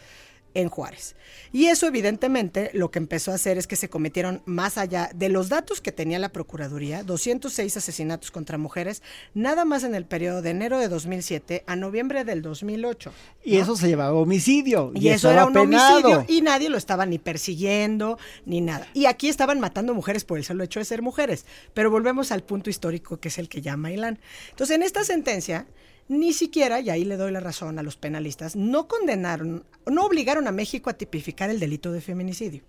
en 0.58 0.68
Juárez. 0.68 1.14
Y 1.52 1.66
eso 1.66 1.86
evidentemente 1.86 2.70
lo 2.74 2.90
que 2.90 2.98
empezó 2.98 3.30
a 3.30 3.36
hacer 3.36 3.58
es 3.58 3.68
que 3.68 3.76
se 3.76 3.88
cometieron 3.88 4.42
más 4.44 4.76
allá 4.76 5.08
de 5.14 5.28
los 5.28 5.48
datos 5.48 5.80
que 5.80 5.92
tenía 5.92 6.18
la 6.18 6.30
Procuraduría, 6.30 7.04
206 7.04 7.76
asesinatos 7.76 8.32
contra 8.32 8.58
mujeres, 8.58 9.02
nada 9.34 9.64
más 9.64 9.84
en 9.84 9.94
el 9.94 10.04
periodo 10.04 10.42
de 10.42 10.50
enero 10.50 10.78
de 10.78 10.88
2007 10.88 11.62
a 11.66 11.76
noviembre 11.76 12.24
del 12.24 12.42
2008. 12.42 13.12
Y 13.44 13.58
eso 13.58 13.76
se 13.76 13.88
llamaba 13.88 14.14
homicidio. 14.14 14.90
Y, 14.94 15.08
eso 15.08 15.30
era 15.30 15.46
un 15.46 15.52
penado. 15.52 15.98
homicidio 15.98 16.24
y 16.28 16.42
nadie 16.42 16.68
lo 16.68 16.76
estaba 16.76 17.06
ni 17.06 17.18
persiguiendo 17.18 18.18
ni 18.44 18.60
nada. 18.60 18.88
Y 18.94 19.06
aquí 19.06 19.28
estaban 19.28 19.60
matando 19.60 19.94
mujeres 19.94 20.24
por 20.24 20.38
el 20.38 20.44
solo 20.44 20.64
hecho 20.64 20.80
de 20.80 20.84
ser 20.84 21.02
mujeres. 21.02 21.46
Pero 21.72 21.90
volvemos 21.90 22.32
al 22.32 22.42
punto 22.42 22.68
histórico 22.68 23.20
que 23.20 23.28
es 23.28 23.38
el 23.38 23.48
que 23.48 23.62
llama 23.62 23.92
Ilan. 23.92 24.18
Entonces, 24.50 24.74
en 24.74 24.82
esta 24.82 25.04
sentencia, 25.04 25.66
ni 26.08 26.32
siquiera, 26.32 26.80
y 26.80 26.90
ahí 26.90 27.04
le 27.04 27.16
doy 27.16 27.30
la 27.32 27.40
razón 27.40 27.78
a 27.78 27.82
los 27.82 27.96
penalistas, 27.96 28.56
no 28.56 28.88
condenaron, 28.88 29.64
no 29.86 30.04
obligaron 30.04 30.48
a 30.48 30.52
México 30.52 30.90
a 30.90 30.94
tipificar 30.94 31.50
el 31.50 31.60
delito 31.60 31.92
de 31.92 32.00
feminicidio. 32.00 32.62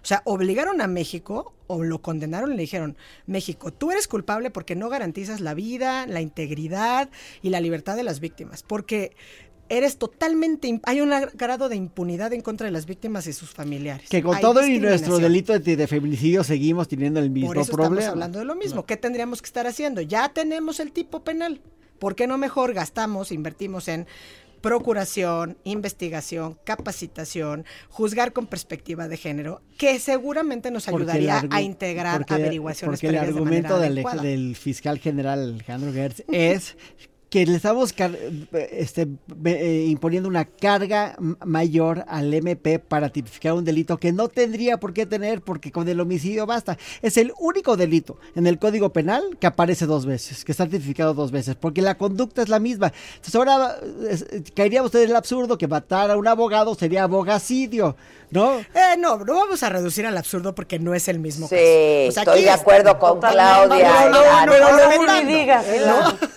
O 0.00 0.06
sea, 0.06 0.22
obligaron 0.24 0.80
a 0.80 0.86
México 0.86 1.54
o 1.66 1.82
lo 1.82 2.00
condenaron 2.00 2.52
y 2.52 2.56
le 2.56 2.62
dijeron, 2.62 2.96
México, 3.26 3.72
tú 3.72 3.90
eres 3.90 4.06
culpable 4.06 4.50
porque 4.50 4.76
no 4.76 4.88
garantizas 4.88 5.40
la 5.40 5.54
vida, 5.54 6.06
la 6.06 6.20
integridad 6.20 7.10
y 7.42 7.50
la 7.50 7.60
libertad 7.60 7.96
de 7.96 8.04
las 8.04 8.20
víctimas, 8.20 8.62
porque 8.62 9.16
eres 9.68 9.98
totalmente, 9.98 10.80
hay 10.84 11.00
un 11.00 11.12
grado 11.34 11.68
de 11.68 11.76
impunidad 11.76 12.32
en 12.32 12.40
contra 12.42 12.66
de 12.66 12.70
las 12.70 12.86
víctimas 12.86 13.26
y 13.26 13.32
sus 13.32 13.50
familiares. 13.50 14.08
Que 14.08 14.22
con 14.22 14.36
Hay 14.36 14.40
todo 14.40 14.64
y 14.66 14.78
nuestro 14.78 15.18
delito 15.18 15.58
de, 15.58 15.76
de 15.76 15.86
feminicidio 15.86 16.44
seguimos 16.44 16.88
teniendo 16.88 17.20
el 17.20 17.30
mismo 17.30 17.48
Por 17.48 17.58
eso 17.58 17.72
problema. 17.72 17.96
estamos 17.98 18.12
hablando 18.14 18.38
de 18.38 18.44
lo 18.44 18.54
mismo. 18.54 18.86
¿Qué 18.86 18.96
tendríamos 18.96 19.42
que 19.42 19.46
estar 19.46 19.66
haciendo? 19.66 20.00
Ya 20.00 20.28
tenemos 20.30 20.80
el 20.80 20.92
tipo 20.92 21.24
penal. 21.24 21.60
¿Por 21.98 22.14
qué 22.14 22.26
no 22.26 22.38
mejor 22.38 22.72
gastamos, 22.74 23.32
invertimos 23.32 23.88
en 23.88 24.06
procuración, 24.60 25.56
investigación, 25.64 26.58
capacitación, 26.64 27.64
juzgar 27.88 28.32
con 28.32 28.46
perspectiva 28.46 29.08
de 29.08 29.16
género, 29.16 29.62
que 29.76 29.98
seguramente 30.00 30.70
nos 30.70 30.88
ayudaría 30.88 31.44
a 31.50 31.62
integrar 31.62 32.18
porque- 32.18 32.34
averiguaciones 32.34 32.98
Porque 33.00 33.06
el 33.06 33.12
de 33.14 33.18
argumento 33.20 33.78
del, 33.78 34.04
del 34.22 34.56
fiscal 34.56 34.98
general 34.98 35.54
Alejandro 35.54 35.92
Gertz 35.92 36.24
es 36.28 36.76
que 37.30 37.44
le 37.44 37.56
estamos 37.56 37.94
este, 38.52 39.08
eh, 39.44 39.84
imponiendo 39.88 40.28
una 40.28 40.46
carga 40.46 41.14
mayor 41.44 42.04
al 42.08 42.32
MP 42.32 42.78
para 42.78 43.10
tipificar 43.10 43.52
un 43.52 43.64
delito 43.64 43.98
que 43.98 44.12
no 44.12 44.28
tendría 44.28 44.78
por 44.78 44.94
qué 44.94 45.04
tener 45.04 45.42
porque 45.42 45.70
con 45.70 45.88
el 45.88 46.00
homicidio 46.00 46.46
basta. 46.46 46.78
Es 47.02 47.18
el 47.18 47.32
único 47.38 47.76
delito 47.76 48.16
en 48.34 48.46
el 48.46 48.58
Código 48.58 48.92
Penal 48.92 49.36
que 49.38 49.46
aparece 49.46 49.84
dos 49.84 50.06
veces, 50.06 50.44
que 50.44 50.52
está 50.52 50.66
tipificado 50.66 51.12
dos 51.12 51.30
veces, 51.30 51.54
porque 51.54 51.82
la 51.82 51.96
conducta 51.96 52.40
es 52.40 52.48
la 52.48 52.60
misma. 52.60 52.92
Entonces 53.16 53.34
ahora 53.34 53.76
eh, 53.82 54.42
caería 54.54 54.82
usted 54.82 55.02
en 55.02 55.10
el 55.10 55.16
absurdo 55.16 55.58
que 55.58 55.68
matar 55.68 56.10
a 56.10 56.16
un 56.16 56.26
abogado 56.26 56.74
sería 56.74 57.02
abogacidio, 57.02 57.94
¿no? 58.30 58.58
Eh, 58.58 58.96
no, 58.98 59.18
no 59.18 59.34
vamos 59.34 59.62
a 59.62 59.68
reducir 59.68 60.06
al 60.06 60.16
absurdo 60.16 60.54
porque 60.54 60.78
no 60.78 60.94
es 60.94 61.08
el 61.08 61.18
mismo 61.18 61.46
Sí, 61.46 61.56
caso. 61.56 62.08
O 62.08 62.12
sea, 62.12 62.22
estoy 62.22 62.42
de 62.42 62.50
acuerdo 62.50 62.98
con. 62.98 63.18
Claudia. 63.20 64.08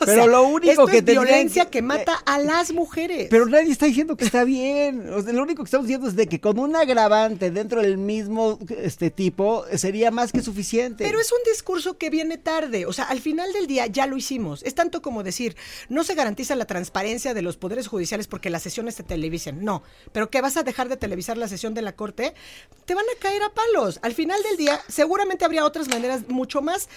Pero 0.06 0.28
lo 0.28 0.44
único 0.44 0.81
esto 0.84 0.92
que 0.92 0.98
es 1.00 1.06
tendrían 1.06 1.26
violencia 1.26 1.66
que- 1.66 1.72
que 1.72 1.82
mata 1.82 2.16
a 2.26 2.40
las 2.40 2.72
mujeres. 2.74 3.28
Pero 3.30 3.46
nadie 3.46 3.72
está 3.72 3.86
diciendo 3.86 4.16
que 4.18 4.26
está 4.26 4.44
bien. 4.44 5.10
O 5.14 5.22
sea, 5.22 5.34
lo 5.34 5.44
único 5.44 5.64
que 5.64 5.68
estamos 5.68 5.88
diciendo 5.88 6.08
es 6.08 6.16
de 6.16 6.28
que 6.28 6.40
con 6.40 6.60
un 6.60 6.76
agravante 6.76 7.52
dentro 7.52 7.82
del 7.82 7.98
mismo 7.98 8.60
este 8.78 9.12
tipo 9.12 9.66
sería 9.76 10.12
más 10.12 10.32
que 10.32 10.42
suficiente. 10.42 11.04
Pero 11.04 11.20
es 11.20 11.32
un 11.32 11.40
discurso 11.52 11.98
que 11.98 12.10
viene 12.10 12.38
tarde. 12.38 12.86
O 12.86 12.94
sea, 12.94 13.06
al 13.06 13.20
final 13.22 13.52
del 13.54 13.68
día 13.68 13.88
ya 13.88 14.08
lo 14.08 14.18
hicimos. 14.18 14.64
Es 14.64 14.76
tanto 14.76 15.02
como 15.02 15.24
decir, 15.24 15.56
no 15.90 16.04
se 16.04 16.16
garantiza 16.16 16.56
la 16.56 16.66
transparencia 16.66 17.34
de 17.34 17.42
los 17.42 17.58
poderes 17.58 17.88
judiciales 17.88 18.28
porque 18.28 18.50
las 18.50 18.64
sesiones 18.64 18.96
se 18.96 19.04
televisen. 19.04 19.64
No. 19.64 19.84
Pero 20.12 20.30
que 20.30 20.42
vas 20.42 20.58
a 20.58 20.64
dejar 20.64 20.90
de 20.90 20.98
televisar 20.98 21.38
la 21.38 21.48
sesión 21.48 21.74
de 21.74 21.82
la 21.82 21.96
corte, 21.96 22.34
te 22.86 22.96
van 22.96 23.06
a 23.06 23.20
caer 23.20 23.44
a 23.44 23.54
palos. 23.54 24.00
Al 24.02 24.14
final 24.14 24.42
del 24.44 24.58
día, 24.58 24.80
seguramente 24.88 25.46
habría 25.46 25.66
otras 25.66 25.88
maneras 25.88 26.22
mucho 26.28 26.62
más 26.62 26.90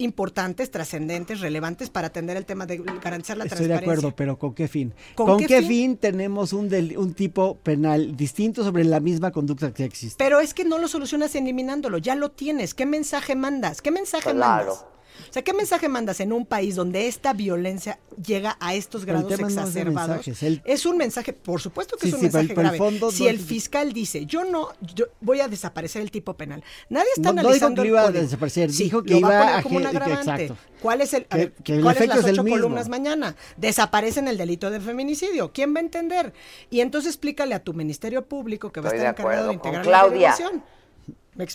importantes, 0.00 0.70
trascendentes, 0.70 1.40
relevantes 1.40 1.90
para 1.90 2.08
atender 2.08 2.36
el 2.36 2.46
tema 2.46 2.66
de 2.66 2.78
garantizar 2.78 3.36
la 3.36 3.44
Estoy 3.44 3.60
de 3.60 3.68
transparencia. 3.68 3.76
acuerdo, 3.78 4.16
pero 4.16 4.38
¿con 4.38 4.54
qué 4.54 4.66
fin? 4.66 4.94
¿Con 5.14 5.26
¿Con, 5.26 5.38
qué 5.38 5.46
qué, 5.46 5.58
fin? 5.60 5.68
fin? 5.68 5.96
tenemos 5.98 6.52
un, 6.52 6.68
del- 6.68 6.96
un 6.98 7.14
tipo 7.14 7.56
penal 7.58 8.16
distinto 8.16 8.64
sobre 8.64 8.84
la 8.84 8.98
misma 9.00 9.30
conducta 9.30 9.72
que 9.72 9.84
existe? 9.84 10.16
Pero 10.22 10.40
es 10.40 10.54
que 10.54 10.64
no 10.64 10.78
lo 10.78 10.88
solucionas 10.88 11.34
eliminándolo, 11.34 11.98
ya 11.98 12.14
lo 12.14 12.30
tienes. 12.30 12.74
¿Qué 12.74 12.86
mensaje 12.86 13.36
mandas? 13.36 13.82
¿Qué 13.82 13.90
mensaje 13.90 14.32
Claro. 14.32 14.66
mandas? 14.66 14.84
O 15.28 15.32
sea, 15.32 15.42
¿qué 15.42 15.52
mensaje 15.52 15.88
mandas 15.88 16.20
en 16.20 16.32
un 16.32 16.44
país 16.46 16.74
donde 16.74 17.06
esta 17.06 17.32
violencia 17.32 17.98
llega 18.24 18.56
a 18.60 18.74
estos 18.74 19.04
grados 19.04 19.28
tema 19.28 19.42
no 19.42 19.48
es 19.48 19.54
de 19.74 19.80
exacerbados? 19.80 20.42
el- 20.42 20.62
Es 20.64 20.86
un 20.86 20.96
mensaje, 20.96 21.32
por 21.32 21.60
supuesto 21.60 21.96
que 21.96 22.02
Sí, 22.02 22.08
es 22.08 22.14
un 22.14 22.20
sí, 22.20 22.24
mensaje 22.24 22.46
el 22.48 22.54
grave. 22.54 22.78
fondo 22.78 23.10
si 23.10 23.24
no 23.24 23.30
el 23.30 23.38
fiscal 23.38 23.92
dice, 23.92 24.26
yo 24.26 24.44
no, 24.44 24.68
yo 24.94 25.06
voy 25.20 25.40
a 25.40 25.48
desaparecer 25.48 26.02
el 26.02 26.10
tipo 26.10 26.34
penal. 26.34 26.64
Nadie 26.88 27.06
está 27.16 27.32
No- 27.32 27.42
no 27.42 27.52
dijo 27.52 27.66
analizando 27.66 27.82
que 27.82 27.88
iba 27.88 28.00
a 28.02 28.10
desaparecer, 28.10 28.72
Sí, 28.72 28.84
dijo 28.84 29.02
que 29.02 29.18
iba 29.18 29.28
a 29.28 29.46
poner 29.48 29.62
como 29.62 29.76
un 29.76 29.86
agravante. 29.86 30.44
exacto. 30.44 30.56
¿Cuál 30.82 31.00
es 31.02 31.12
el, 31.14 31.26
Que- 31.26 31.36
ver, 31.36 31.52
que 31.52 31.74
el 31.76 31.82
¿cuáles 31.82 32.00
efecto 32.00 32.16
las 32.16 32.24
es 32.24 32.28
el 32.30 32.34
ocho 32.36 32.44
mismo. 32.44 32.56
columnas 32.58 32.88
mañana? 32.88 33.36
Desaparecen 33.58 34.26
el 34.28 34.38
delito 34.38 34.70
de 34.70 34.80
feminicidio. 34.80 35.52
¿Quién 35.52 35.74
va 35.74 35.78
a 35.78 35.82
entender? 35.82 36.32
Y 36.70 36.80
entonces 36.80 37.10
explícale 37.10 37.54
a 37.54 37.62
tu 37.62 37.74
ministerio 37.74 38.26
público 38.26 38.72
que 38.72 38.80
va 38.80 38.88
Estoy 38.88 39.00
a 39.00 39.02
de 39.02 39.08
estar 39.10 39.20
encargado 39.26 39.50
acuerdo 39.50 39.52
de 39.52 39.58
con 39.58 39.68
integrar 39.68 39.82
Claudia. 39.84 40.28
la 40.30 40.34
averiguación. 40.36 40.79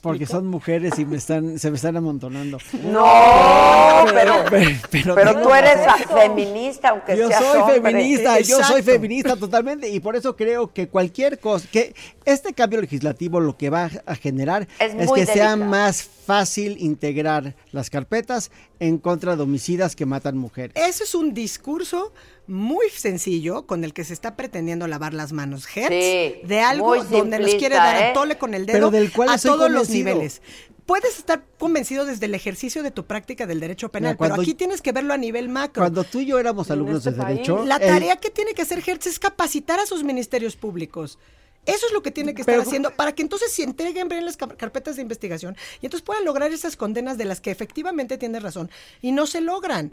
Porque 0.02 0.26
son 0.26 0.48
mujeres 0.48 0.98
y 1.00 1.06
me 1.06 1.18
están, 1.18 1.60
se 1.60 1.70
me 1.70 1.78
están 1.78 1.98
amontonando. 1.98 2.58
No, 2.86 4.06
pero, 4.14 4.46
pero, 4.50 4.70
pero 4.92 5.16
pero 5.16 5.42
tú 5.42 5.54
eres 5.54 5.80
feminista, 6.14 6.90
aunque 6.90 7.18
Yo 7.18 7.28
seas 7.28 7.44
soy 7.44 7.60
hombre. 7.60 7.82
feminista, 7.82 8.40
yo 8.40 8.64
soy 8.64 8.82
feminista 8.82 9.36
totalmente 9.36 9.90
y 9.90 10.00
por 10.00 10.16
eso 10.16 10.36
creo 10.36 10.72
que 10.72 10.88
cualquier 10.88 11.40
cosa, 11.40 11.68
que 11.72 11.94
este 12.26 12.54
cambio 12.54 12.82
legislativo 12.82 13.40
lo 13.40 13.58
que 13.58 13.70
va 13.70 13.90
a 14.06 14.16
generar 14.16 14.68
Es 14.80 15.12
que 15.12 15.26
sea 15.26 15.56
más 15.56 16.04
fácil 16.04 16.78
integrar 16.80 17.56
las 17.72 17.90
carpetas 17.90 18.52
en 18.80 18.98
contra 18.98 19.36
de 19.36 19.44
homicidas 19.44 19.96
que 19.96 20.06
matan 20.06 20.38
mujeres. 20.38 20.74
Ese 20.76 21.04
es 21.04 21.16
un 21.16 21.34
discurso 21.34 22.14
muy 22.48 22.90
sencillo 22.90 23.66
con 23.66 23.84
el 23.84 23.94
que 23.94 24.04
se 24.04 24.14
está 24.14 24.36
pretendiendo 24.36 24.88
lavar 24.88 25.14
las 25.14 25.32
manos 25.34 25.66
Hertz 25.76 25.90
Sí, 25.90 26.48
de 26.48 26.60
algo 26.62 27.04
donde 27.04 27.40
nos 27.40 27.56
quiere 27.56 27.76
dar 27.76 27.96
¿eh? 28.02 28.06
a 28.10 28.14
tole 28.14 28.38
con 28.38 28.54
el 28.54 28.66
dedo 28.66 28.76
Pero 28.78 28.92
del 28.92 29.12
cual 29.12 29.30
a 29.30 29.38
todos 29.38 29.70
los 29.72 29.90
niveles. 29.90 30.42
Puedes 30.86 31.18
estar 31.18 31.44
convencido 31.58 32.06
desde 32.06 32.28
el 32.28 32.36
ejercicio 32.36 32.84
de 32.84 32.92
tu 32.92 33.06
práctica 33.08 33.48
del 33.48 33.60
derecho 33.60 33.90
penal, 33.90 34.12
Mira, 34.12 34.18
cuando- 34.18 34.36
pero 34.36 34.42
aquí 34.44 34.54
tienes 34.54 34.84
que 34.84 34.92
verlo 34.92 35.16
a 35.16 35.18
nivel 35.18 35.50
macro. 35.50 35.82
Cuando 35.82 36.04
tú 36.04 36.20
y 36.20 36.28
yo 36.28 36.38
éramos 36.38 36.70
alumnos 36.70 36.98
este 36.98 37.12
de 37.12 37.18
país, 37.18 37.36
derecho, 37.38 37.66
La 37.66 37.78
el- 37.78 37.88
tarea 37.88 38.18
que 38.18 38.30
tiene 38.30 38.54
que 38.54 38.62
hacer 38.62 38.84
Hertz 38.88 39.08
es 39.08 39.18
capacitar 39.18 39.80
a 39.80 39.88
sus 39.88 40.04
ministerios 40.04 40.56
públicos. 40.56 41.18
Eso 41.66 41.88
es 41.88 41.94
lo 41.94 42.02
que 42.04 42.12
tiene 42.12 42.34
que 42.36 42.42
estar 42.42 42.54
Pero- 42.56 42.68
haciendo 42.68 42.92
para 42.96 43.14
que 43.14 43.22
entonces 43.24 43.52
se 43.52 43.64
entreguen 43.64 44.08
bien 44.08 44.24
las 44.26 44.38
car- 44.38 44.56
carpetas 44.58 44.96
de 44.98 45.02
investigación 45.02 45.56
y 45.82 45.86
entonces 45.88 46.06
puedan 46.06 46.24
lograr 46.26 46.52
esas 46.52 46.76
condenas 46.78 47.18
de 47.18 47.26
las 47.26 47.42
que 47.42 47.52
efectivamente 47.52 48.18
tiene 48.18 48.40
razón 48.40 48.70
y 49.02 49.12
no 49.12 49.26
se 49.28 49.42
logran. 49.42 49.92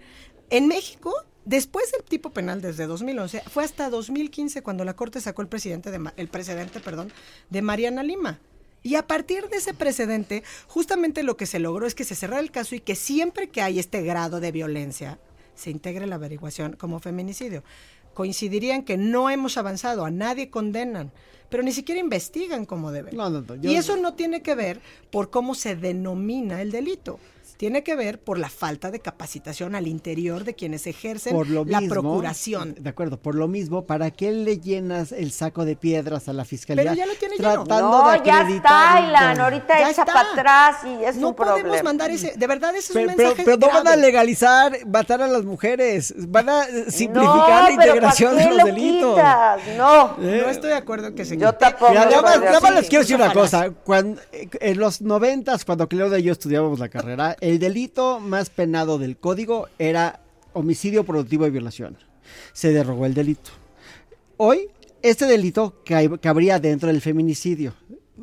En 0.51 0.67
México, 0.69 1.15
después 1.47 1.91
del 1.93 2.03
tipo 2.03 2.31
penal 2.31 2.61
desde 2.61 2.87
2011, 2.87 3.43
fue 3.51 3.65
hasta 3.65 3.89
2015 3.89 4.63
cuando 4.63 4.85
la 4.85 4.95
Corte 4.95 5.21
sacó 5.21 5.41
el, 5.41 5.49
presidente 5.49 5.91
de, 5.91 6.11
el 6.17 6.29
precedente 6.29 6.79
perdón, 6.81 7.11
de 7.49 7.63
Mariana 7.63 8.03
Lima. 8.03 8.39
Y 8.83 8.97
a 8.97 9.07
partir 9.07 9.49
de 9.49 9.59
ese 9.59 9.75
precedente, 9.75 10.43
justamente 10.67 11.23
lo 11.23 11.37
que 11.37 11.47
se 11.47 11.59
logró 11.61 11.87
es 11.87 11.95
que 11.95 12.05
se 12.05 12.17
cerrara 12.17 12.41
el 12.41 12.51
caso 12.51 12.75
y 12.75 12.81
que 12.81 12.97
siempre 12.97 13.49
que 13.49 13.63
hay 13.63 13.79
este 13.79 14.03
grado 14.03 14.41
de 14.41 14.51
violencia, 14.53 15.19
se 15.55 15.71
integre 15.71 16.07
la 16.07 16.17
averiguación 16.17 16.75
como 16.75 16.99
feminicidio. 16.99 17.63
Coincidirían 18.15 18.83
que 18.85 18.97
no 18.97 19.31
hemos 19.31 19.57
avanzado, 19.57 20.05
a 20.05 20.11
nadie 20.11 20.51
condenan, 20.51 21.11
pero 21.49 21.63
ni 21.63 21.73
siquiera 21.73 22.01
investigan 22.01 22.65
como 22.67 22.93
deben. 22.93 23.17
No, 23.17 23.29
no, 23.31 23.41
no, 23.43 23.55
yo- 23.57 23.71
y 23.71 23.75
eso 23.77 23.97
no 23.97 24.15
tiene 24.15 24.43
que 24.43 24.55
ver 24.55 24.81
por 25.11 25.31
cómo 25.31 25.55
se 25.55 25.77
denomina 25.77 26.61
el 26.63 26.71
delito. 26.73 27.19
Tiene 27.57 27.83
que 27.85 27.95
ver 27.95 28.19
por 28.19 28.39
la 28.39 28.49
falta 28.49 28.91
de 28.91 29.01
capacitación 29.01 29.75
al 29.75 29.87
interior 29.87 30.45
de 30.45 30.55
quienes 30.55 30.87
ejercen 30.87 31.33
por 31.33 31.49
lo 31.49 31.65
la 31.65 31.81
mismo, 31.81 31.95
procuración. 31.95 32.75
De 32.79 32.91
acuerdo, 32.91 33.21
por 33.21 33.35
lo 33.35 33.47
mismo, 33.49 33.87
¿para 33.87 34.11
qué 34.11 34.33
le 34.33 34.59
llenas 34.59 35.13
el 35.13 35.31
saco 35.33 35.65
de 35.65 35.77
piedras 35.77 36.29
a 36.29 36.33
la 36.33 36.45
fiscalía? 36.45 36.83
Pero 36.85 36.95
ya 36.97 37.07
lo 37.07 37.15
tiene 37.15 37.37
lleno. 37.37 37.65
tratando 37.65 37.91
No, 38.05 38.11
de 38.13 38.21
ya 38.25 38.49
está, 38.49 39.01
Ilan. 39.07 39.41
Ahorita 39.41 39.79
Ya 39.79 39.91
echa 39.91 40.03
está. 40.03 40.13
para 40.13 40.33
atrás 40.33 40.77
y 40.85 41.05
es 41.05 41.17
no 41.17 41.29
un 41.29 41.35
podemos 41.35 41.61
problema. 41.61 41.83
mandar 41.85 42.11
ese, 42.11 42.33
de 42.37 42.47
verdad 42.47 42.71
ese 42.75 42.79
es 42.81 42.93
Pero, 42.95 43.11
un 43.11 43.17
pero- 43.17 43.29
mensaje 43.29 43.45
pero 43.45 43.57
no 43.59 43.67
van 43.73 43.89
a 43.89 43.97
legalizar 43.97 44.73
matar 44.87 45.23
a 45.23 45.29
las 45.29 45.45
mujeres, 45.45 46.15
van 46.29 46.49
a 46.49 46.65
eh, 46.65 46.87
simplificar 46.91 47.23
no, 47.31 47.47
la 47.49 47.67
pero 47.67 47.77
¿para 47.77 47.87
integración 47.87 48.37
de 48.37 48.45
los 48.47 48.57
lo 48.57 48.65
delitos. 48.65 49.15
quitas? 49.15 49.61
No. 49.77 50.17
¿Eh? 50.21 50.41
No 50.45 50.51
estoy 50.51 50.71
de 50.71 50.77
acuerdo 50.77 51.07
en 51.09 51.15
que 51.15 51.25
se 51.25 51.37
Yo 51.37 51.49
quite. 51.51 51.59
tampoco. 51.59 51.91
Mira, 51.91 52.07
nada 52.07 52.23
más, 52.23 52.41
nada 52.41 52.71
les 52.73 52.89
quiero 52.89 53.03
decir 53.05 53.17
una 53.17 53.33
cosa. 53.33 53.71
Cuando, 53.85 54.21
eh, 54.33 54.49
en 54.61 54.79
los 54.79 55.01
noventas, 55.01 55.65
cuando 55.65 55.89
Claudia 55.89 56.19
y 56.19 56.23
yo 56.25 56.33
estudiábamos 56.33 56.79
la 56.79 56.89
carrera, 56.89 57.37
el 57.53 57.59
delito 57.59 58.19
más 58.19 58.49
penado 58.51 58.99
del 58.99 59.17
código 59.17 59.69
era 59.79 60.21
homicidio 60.55 61.05
productivo 61.05 61.47
y 61.47 61.51
violación. 61.51 61.97
Se 62.53 62.73
derogó 62.73 63.05
el 63.07 63.15
delito. 63.15 63.51
Hoy, 64.39 64.69
este 65.03 65.27
delito 65.27 65.75
ca- 65.85 66.19
cabría 66.19 66.59
dentro 66.59 66.89
del 66.89 67.01
feminicidio. 67.01 67.75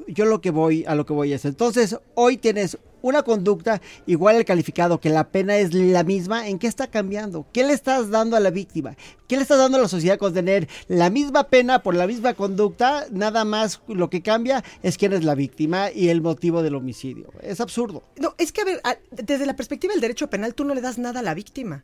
Yo 0.07 0.25
lo 0.25 0.41
que 0.41 0.49
voy, 0.51 0.83
a 0.87 0.95
lo 0.95 1.05
que 1.05 1.13
voy 1.13 1.33
es, 1.33 1.45
entonces, 1.45 1.97
hoy 2.15 2.37
tienes 2.37 2.77
una 3.01 3.23
conducta 3.23 3.81
igual 4.05 4.35
al 4.35 4.45
calificado, 4.45 4.99
que 4.99 5.09
la 5.09 5.29
pena 5.29 5.57
es 5.57 5.73
la 5.73 6.03
misma, 6.03 6.47
¿en 6.47 6.59
qué 6.59 6.67
está 6.67 6.87
cambiando? 6.87 7.45
¿Qué 7.53 7.63
le 7.63 7.73
estás 7.73 8.09
dando 8.09 8.35
a 8.35 8.39
la 8.39 8.49
víctima? 8.49 8.95
¿Qué 9.27 9.35
le 9.35 9.43
estás 9.43 9.57
dando 9.57 9.77
a 9.77 9.81
la 9.81 9.87
sociedad 9.87 10.17
con 10.17 10.33
tener 10.33 10.67
la 10.87 11.09
misma 11.09 11.45
pena 11.45 11.83
por 11.83 11.95
la 11.95 12.07
misma 12.07 12.33
conducta? 12.33 13.05
Nada 13.11 13.45
más 13.45 13.81
lo 13.87 14.09
que 14.09 14.21
cambia 14.21 14.63
es 14.83 14.97
quién 14.97 15.13
es 15.13 15.23
la 15.23 15.35
víctima 15.35 15.91
y 15.91 16.09
el 16.09 16.21
motivo 16.21 16.61
del 16.61 16.75
homicidio. 16.75 17.31
Es 17.41 17.61
absurdo. 17.61 18.03
No, 18.17 18.35
es 18.37 18.51
que 18.51 18.61
a 18.61 18.65
ver, 18.65 18.81
desde 19.11 19.45
la 19.45 19.55
perspectiva 19.55 19.93
del 19.93 20.01
derecho 20.01 20.29
penal, 20.29 20.55
tú 20.55 20.65
no 20.65 20.73
le 20.73 20.81
das 20.81 20.97
nada 20.97 21.19
a 21.19 21.23
la 21.23 21.33
víctima. 21.33 21.83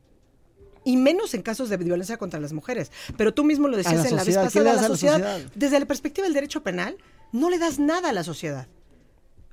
Y 0.83 0.97
menos 0.97 1.33
en 1.33 1.41
casos 1.41 1.69
de 1.69 1.77
violencia 1.77 2.17
contra 2.17 2.39
las 2.39 2.53
mujeres. 2.53 2.91
Pero 3.17 3.33
tú 3.33 3.43
mismo 3.43 3.67
lo 3.67 3.75
decías 3.75 4.03
la 4.03 4.09
en 4.09 4.15
la 4.15 4.23
vez 4.23 4.35
sociedad, 4.35 4.51
¿qué 4.51 4.59
pasada, 4.59 4.81
la 4.81 4.87
sociedad? 4.87 5.39
Desde 5.55 5.79
la 5.79 5.85
perspectiva 5.87 6.25
del 6.25 6.33
derecho 6.35 6.61
penal, 6.61 6.97
no 7.31 7.49
le 7.49 7.57
das 7.57 7.79
nada 7.79 8.09
a 8.09 8.13
la 8.13 8.23
sociedad. 8.23 8.67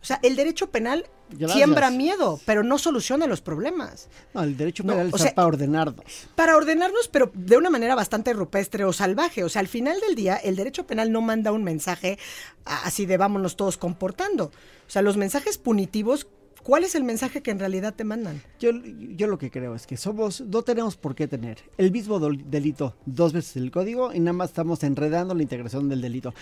O 0.02 0.04
sea, 0.04 0.18
el 0.22 0.34
derecho 0.34 0.68
penal 0.70 1.06
Gracias. 1.30 1.52
siembra 1.52 1.90
miedo, 1.92 2.40
pero 2.44 2.64
no 2.64 2.76
soluciona 2.76 3.26
los 3.28 3.40
problemas. 3.40 4.08
No, 4.34 4.42
el 4.42 4.56
derecho 4.56 4.82
No, 4.82 4.94
penal 4.94 5.06
o 5.06 5.16
está 5.16 5.18
sea, 5.18 5.34
para 5.34 5.46
ordenarnos. 5.48 6.04
Para 6.34 6.56
ordenarnos, 6.56 7.08
pero 7.08 7.30
de 7.34 7.56
una 7.56 7.70
manera 7.70 7.94
bastante 7.94 8.32
rupestre 8.32 8.84
o 8.84 8.92
salvaje. 8.92 9.44
O 9.44 9.48
sea, 9.48 9.60
al 9.60 9.68
final 9.68 10.00
del 10.00 10.16
día, 10.16 10.36
el 10.36 10.56
derecho 10.56 10.86
penal 10.86 11.12
no 11.12 11.20
manda 11.20 11.52
un 11.52 11.62
mensaje 11.62 12.18
así 12.64 13.06
de 13.06 13.16
vámonos 13.16 13.56
todos 13.56 13.78
comportando. 13.78 14.46
O 14.46 14.90
sea, 14.90 15.02
los 15.02 15.16
mensajes 15.16 15.56
punitivos, 15.56 16.26
¿cuál 16.64 16.82
es 16.82 16.96
el 16.96 17.04
mensaje 17.04 17.40
que 17.40 17.52
en 17.52 17.60
realidad 17.60 17.94
te 17.94 18.02
mandan? 18.02 18.42
Yo, 18.58 18.72
yo 18.72 19.28
lo 19.28 19.38
que 19.38 19.52
creo 19.52 19.76
es 19.76 19.86
que 19.86 19.96
somos, 19.96 20.40
no 20.40 20.62
tenemos 20.62 20.96
por 20.96 21.14
qué 21.14 21.28
tener 21.28 21.58
el 21.78 21.92
mismo 21.92 22.18
delito 22.18 22.96
dos 23.06 23.32
veces 23.32 23.56
el 23.56 23.70
código 23.70 24.12
y 24.12 24.18
nada 24.18 24.32
más 24.32 24.50
estamos 24.50 24.82
enredando 24.82 25.34
la 25.34 25.42
integración 25.42 25.88
del 25.88 26.00
delito. 26.00 26.34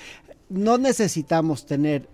No 0.51 0.79
necesitamos 0.79 1.65
tener, 1.65 2.09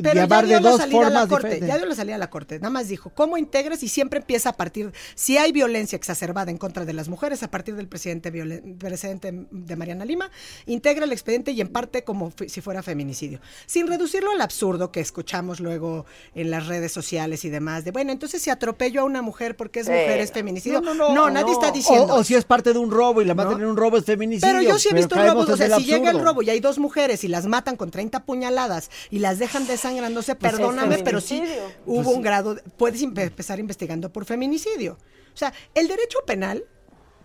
Pero 0.00 0.14
llamar 0.14 0.44
ya 0.46 0.48
dio 0.48 0.56
de 0.58 0.70
dos 0.70 0.80
salida 0.80 0.98
a 0.98 1.02
la 1.02 1.06
formas 1.08 1.28
corte, 1.28 1.46
diferentes. 1.48 1.68
ya 1.68 1.76
dio 1.76 1.86
la 1.86 1.94
salida 1.96 2.14
a 2.14 2.18
la 2.18 2.30
corte. 2.30 2.56
Nada 2.60 2.70
más 2.70 2.86
dijo, 2.86 3.10
¿cómo 3.10 3.36
integras? 3.36 3.82
Y 3.82 3.88
siempre 3.88 4.20
empieza 4.20 4.50
a 4.50 4.52
partir, 4.52 4.92
si 5.16 5.38
hay 5.38 5.50
violencia 5.50 5.96
exacerbada 5.96 6.52
en 6.52 6.56
contra 6.56 6.84
de 6.84 6.92
las 6.92 7.08
mujeres, 7.08 7.42
a 7.42 7.50
partir 7.50 7.74
del 7.74 7.88
presidente, 7.88 8.32
violen- 8.32 8.78
presidente 8.78 9.46
de 9.50 9.74
Mariana 9.76 10.04
Lima, 10.04 10.30
integra 10.66 11.04
el 11.04 11.10
expediente 11.10 11.50
y 11.50 11.60
en 11.60 11.66
parte 11.66 12.04
como 12.04 12.32
si 12.46 12.60
fuera 12.60 12.80
feminicidio. 12.84 13.40
Sin 13.66 13.88
reducirlo 13.88 14.30
al 14.30 14.40
absurdo 14.40 14.92
que 14.92 15.00
escuchamos 15.00 15.58
luego 15.58 16.06
en 16.36 16.52
las 16.52 16.68
redes 16.68 16.92
sociales 16.92 17.44
y 17.44 17.50
demás, 17.50 17.84
de 17.84 17.90
bueno, 17.90 18.12
entonces 18.12 18.40
si 18.40 18.50
atropello 18.50 19.00
a 19.00 19.04
una 19.04 19.20
mujer 19.20 19.56
porque 19.56 19.80
es 19.80 19.88
mujer, 19.88 20.20
es 20.20 20.30
feminicidio. 20.30 20.80
No, 20.80 20.94
no, 20.94 21.12
no, 21.12 21.28
nadie 21.28 21.46
no. 21.46 21.60
está 21.60 21.72
diciendo. 21.72 22.14
O, 22.14 22.20
o 22.20 22.24
si 22.24 22.36
es 22.36 22.44
parte 22.44 22.72
de 22.72 22.78
un 22.78 22.92
robo 22.92 23.20
y 23.20 23.24
la 23.24 23.32
en 23.32 23.64
un 23.64 23.76
robo 23.76 23.96
es 23.96 24.04
feminicidio. 24.04 24.54
Pero 24.54 24.62
yo 24.62 24.78
sí 24.78 24.90
he 24.92 24.94
visto 24.94 25.16
robos, 25.16 25.48
o 25.48 25.56
sea, 25.56 25.76
si 25.76 25.86
llega 25.86 26.10
el 26.12 26.20
robo 26.20 26.40
y 26.40 26.50
hay 26.50 26.60
dos 26.60 26.78
mujeres 26.78 27.24
y 27.24 27.28
las 27.28 27.46
matan 27.46 27.63
con 27.76 27.90
30 27.90 28.24
puñaladas 28.24 28.90
y 29.10 29.18
las 29.18 29.38
dejan 29.38 29.66
desangrándose, 29.66 30.34
Pues 30.34 30.52
es 30.52 30.58
perdóname, 30.58 30.98
pero 31.02 31.20
sí 31.20 31.42
hubo 31.86 32.10
un 32.10 32.22
grado, 32.22 32.54
de- 32.56 32.62
puedes 32.62 33.02
empezar 33.02 33.58
investigando 33.58 34.12
por 34.12 34.24
feminicidio. 34.24 34.98
O 35.32 35.36
sea, 35.36 35.52
el 35.74 35.88
derecho 35.88 36.18
penal 36.26 36.64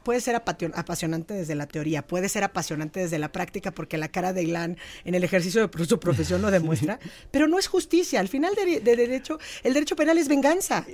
puede 0.03 0.21
ser 0.21 0.35
apasionante 0.35 1.33
desde 1.33 1.55
la 1.55 1.67
teoría, 1.67 2.05
puede 2.05 2.29
ser 2.29 2.43
apasionante 2.43 2.99
desde 2.99 3.19
la 3.19 3.31
práctica 3.31 3.71
porque 3.71 3.97
la 3.97 4.07
cara 4.09 4.33
de 4.33 4.43
Ilan 4.43 4.77
en 5.05 5.15
el 5.15 5.23
ejercicio 5.23 5.67
de 5.67 5.85
su 5.85 5.99
profesión 5.99 6.41
lo 6.41 6.51
demuestra, 6.51 6.99
pero 7.31 7.47
no 7.47 7.59
es 7.59 7.67
justicia. 7.67 8.19
Al 8.19 8.27
final 8.27 8.53
de, 8.55 8.79
de 8.79 8.95
derecho, 8.95 9.39
el 9.63 9.73
derecho 9.73 9.95
penal 9.95 10.17
es 10.17 10.27
venganza. 10.27 10.85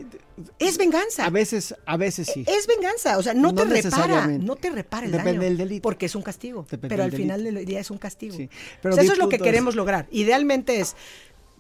Es 0.60 0.78
venganza. 0.78 1.26
A 1.26 1.30
veces, 1.30 1.76
a 1.86 1.98
veces 1.98 2.30
sí. 2.34 2.44
Es 2.48 2.68
venganza, 2.68 3.18
o 3.18 3.24
sea, 3.24 3.34
no, 3.34 3.52
No 3.52 3.64
te 3.68 3.82
repara, 3.82 4.28
no 4.28 4.56
te 4.56 4.70
repara 4.70 5.06
el 5.06 5.12
Depende 5.12 5.32
daño. 5.34 5.42
del 5.44 5.58
delito. 5.58 5.82
Porque 5.84 6.06
es 6.08 6.16
un 6.16 6.22
castigo. 6.22 6.64
Depende 6.70 6.90
pero 6.90 7.04
al 7.04 7.12
final 7.12 7.44
del 7.44 7.66
día 7.66 7.80
es 7.80 7.92
un 7.92 7.98
castigo. 7.98 8.36
Sí, 8.36 8.46
O 8.46 8.50
pero 8.82 8.96
sea, 8.96 9.04
mi 9.04 9.08
eso 9.08 9.14
es 9.14 9.20
lo 9.20 9.30
que 9.30 9.38
es- 9.38 9.42
queremos 9.42 9.76
lograr. 9.76 10.08
Idealmente 10.12 10.80
es, 10.80 10.96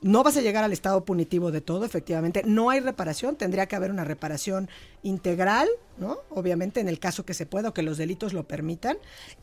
no 0.02 0.24
vas 0.24 0.38
a 0.38 0.42
llegar 0.42 0.64
al 0.64 0.74
estado 0.74 1.06
punitivo 1.06 1.52
de 1.52 1.62
todo, 1.62 1.86
efectivamente. 1.86 2.44
No 2.46 2.70
hay 2.70 2.80
reparación, 2.80 3.36
tendría 3.36 3.66
que 3.66 3.76
haber 3.76 3.92
una 3.92 4.04
reparación 4.04 4.70
integral, 5.04 5.68
¿no? 5.98 6.20
Obviamente 6.30 6.80
en 6.80 6.90
el 6.90 7.00
caso 7.00 7.26
que 7.26 7.34
se 7.34 7.46
pueda 7.46 7.70
o 7.70 7.74
que 7.74 7.82
los 7.82 7.98
delitos 7.98 8.34
lo 8.34 8.48
permitan, 8.48 8.98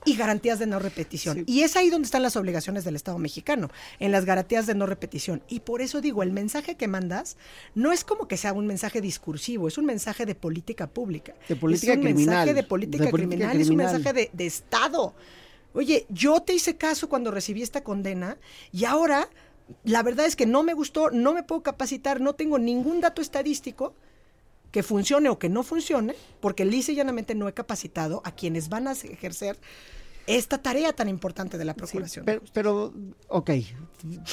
y 0.04 0.16
garantías 0.16 0.58
de 0.58 0.66
no 0.66 0.78
repetición. 0.78 1.44
Y 1.46 1.62
es 1.62 1.76
ahí 1.76 1.90
donde 1.90 2.06
están 2.06 2.22
las 2.22 2.36
obligaciones 2.36 2.84
del 2.84 2.96
Estado 2.96 3.18
mexicano, 3.18 3.70
en 3.98 4.12
las 4.12 4.24
garantías 4.24 4.66
de 4.66 4.74
no 4.74 4.86
repetición. 4.86 5.42
Y 5.48 5.60
por 5.60 5.82
eso 5.82 6.00
digo, 6.00 6.22
el 6.22 6.32
mensaje 6.32 6.76
que 6.76 6.88
mandas 6.88 7.36
no 7.74 7.92
es 7.92 8.04
como 8.04 8.28
que 8.28 8.36
sea 8.36 8.52
un 8.52 8.66
mensaje 8.66 9.00
discursivo, 9.00 9.68
es 9.68 9.78
un 9.78 9.86
mensaje 9.86 10.26
de 10.26 10.34
política 10.34 10.86
pública. 10.86 11.34
De 11.48 11.56
política 11.56 11.92
es 11.92 11.98
un 11.98 12.04
criminal, 12.04 12.26
mensaje 12.26 12.54
de 12.54 12.62
política, 12.62 13.04
de 13.04 13.10
política 13.10 13.36
criminal, 13.36 13.60
es 13.60 13.70
un 13.70 13.76
mensaje 13.76 14.12
de, 14.12 14.30
de 14.32 14.46
Estado. 14.46 15.14
Oye, 15.74 16.06
yo 16.10 16.40
te 16.40 16.52
hice 16.52 16.76
caso 16.76 17.08
cuando 17.08 17.30
recibí 17.30 17.62
esta 17.62 17.82
condena 17.82 18.36
y 18.72 18.84
ahora 18.84 19.28
la 19.84 20.02
verdad 20.02 20.26
es 20.26 20.36
que 20.36 20.46
no 20.46 20.62
me 20.62 20.74
gustó, 20.74 21.10
no 21.10 21.32
me 21.32 21.42
puedo 21.42 21.62
capacitar, 21.62 22.20
no 22.20 22.34
tengo 22.34 22.58
ningún 22.58 23.00
dato 23.00 23.22
estadístico 23.22 23.94
que 24.70 24.82
funcione 24.82 25.28
o 25.28 25.38
que 25.38 25.48
no 25.48 25.62
funcione, 25.62 26.14
porque 26.40 26.64
lisa 26.64 26.92
y 26.92 26.96
llanamente 26.96 27.34
no 27.34 27.48
he 27.48 27.52
capacitado 27.52 28.22
a 28.24 28.32
quienes 28.32 28.68
van 28.68 28.88
a 28.88 28.92
ejercer 28.92 29.58
esta 30.26 30.58
tarea 30.58 30.92
tan 30.92 31.08
importante 31.08 31.58
de 31.58 31.64
la 31.64 31.74
procuración. 31.74 32.24
Pero, 32.24 32.42
pero, 32.52 32.92
ok, 33.28 33.50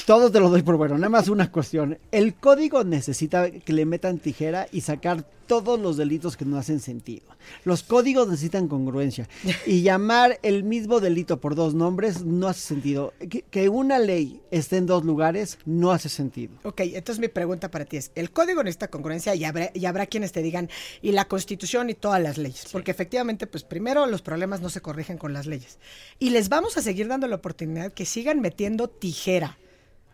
todo 0.06 0.30
te 0.30 0.40
lo 0.40 0.50
doy 0.50 0.62
por 0.62 0.76
bueno, 0.76 0.96
nada 0.96 1.08
más 1.08 1.28
una 1.28 1.50
cuestión. 1.50 1.98
El 2.10 2.34
código 2.34 2.84
necesita 2.84 3.50
que 3.50 3.72
le 3.72 3.84
metan 3.84 4.18
tijera 4.18 4.66
y 4.72 4.82
sacar 4.82 5.24
todos 5.50 5.80
los 5.80 5.96
delitos 5.96 6.36
que 6.36 6.44
no 6.44 6.58
hacen 6.58 6.78
sentido. 6.78 7.26
Los 7.64 7.82
códigos 7.82 8.28
necesitan 8.28 8.68
congruencia 8.68 9.28
y 9.66 9.82
llamar 9.82 10.38
el 10.44 10.62
mismo 10.62 11.00
delito 11.00 11.40
por 11.40 11.56
dos 11.56 11.74
nombres 11.74 12.24
no 12.24 12.46
hace 12.46 12.60
sentido. 12.60 13.12
Que, 13.18 13.42
que 13.42 13.68
una 13.68 13.98
ley 13.98 14.40
esté 14.52 14.76
en 14.76 14.86
dos 14.86 15.04
lugares 15.04 15.58
no 15.64 15.90
hace 15.90 16.08
sentido. 16.08 16.54
Ok, 16.62 16.82
entonces 16.82 17.18
mi 17.18 17.26
pregunta 17.26 17.68
para 17.68 17.84
ti 17.84 17.96
es, 17.96 18.12
el 18.14 18.30
código 18.30 18.62
necesita 18.62 18.90
congruencia 18.90 19.34
y 19.34 19.44
habrá, 19.44 19.72
y 19.74 19.86
habrá 19.86 20.06
quienes 20.06 20.30
te 20.30 20.40
digan, 20.40 20.70
y 21.02 21.10
la 21.10 21.24
constitución 21.24 21.90
y 21.90 21.94
todas 21.94 22.22
las 22.22 22.38
leyes, 22.38 22.66
porque 22.70 22.92
efectivamente, 22.92 23.48
pues 23.48 23.64
primero 23.64 24.06
los 24.06 24.22
problemas 24.22 24.60
no 24.60 24.70
se 24.70 24.80
corrigen 24.80 25.18
con 25.18 25.32
las 25.32 25.46
leyes. 25.46 25.79
Y 26.18 26.30
les 26.30 26.48
vamos 26.48 26.76
a 26.76 26.82
seguir 26.82 27.08
dando 27.08 27.26
la 27.26 27.36
oportunidad 27.36 27.92
que 27.92 28.06
sigan 28.06 28.40
metiendo 28.40 28.88
tijera. 28.88 29.58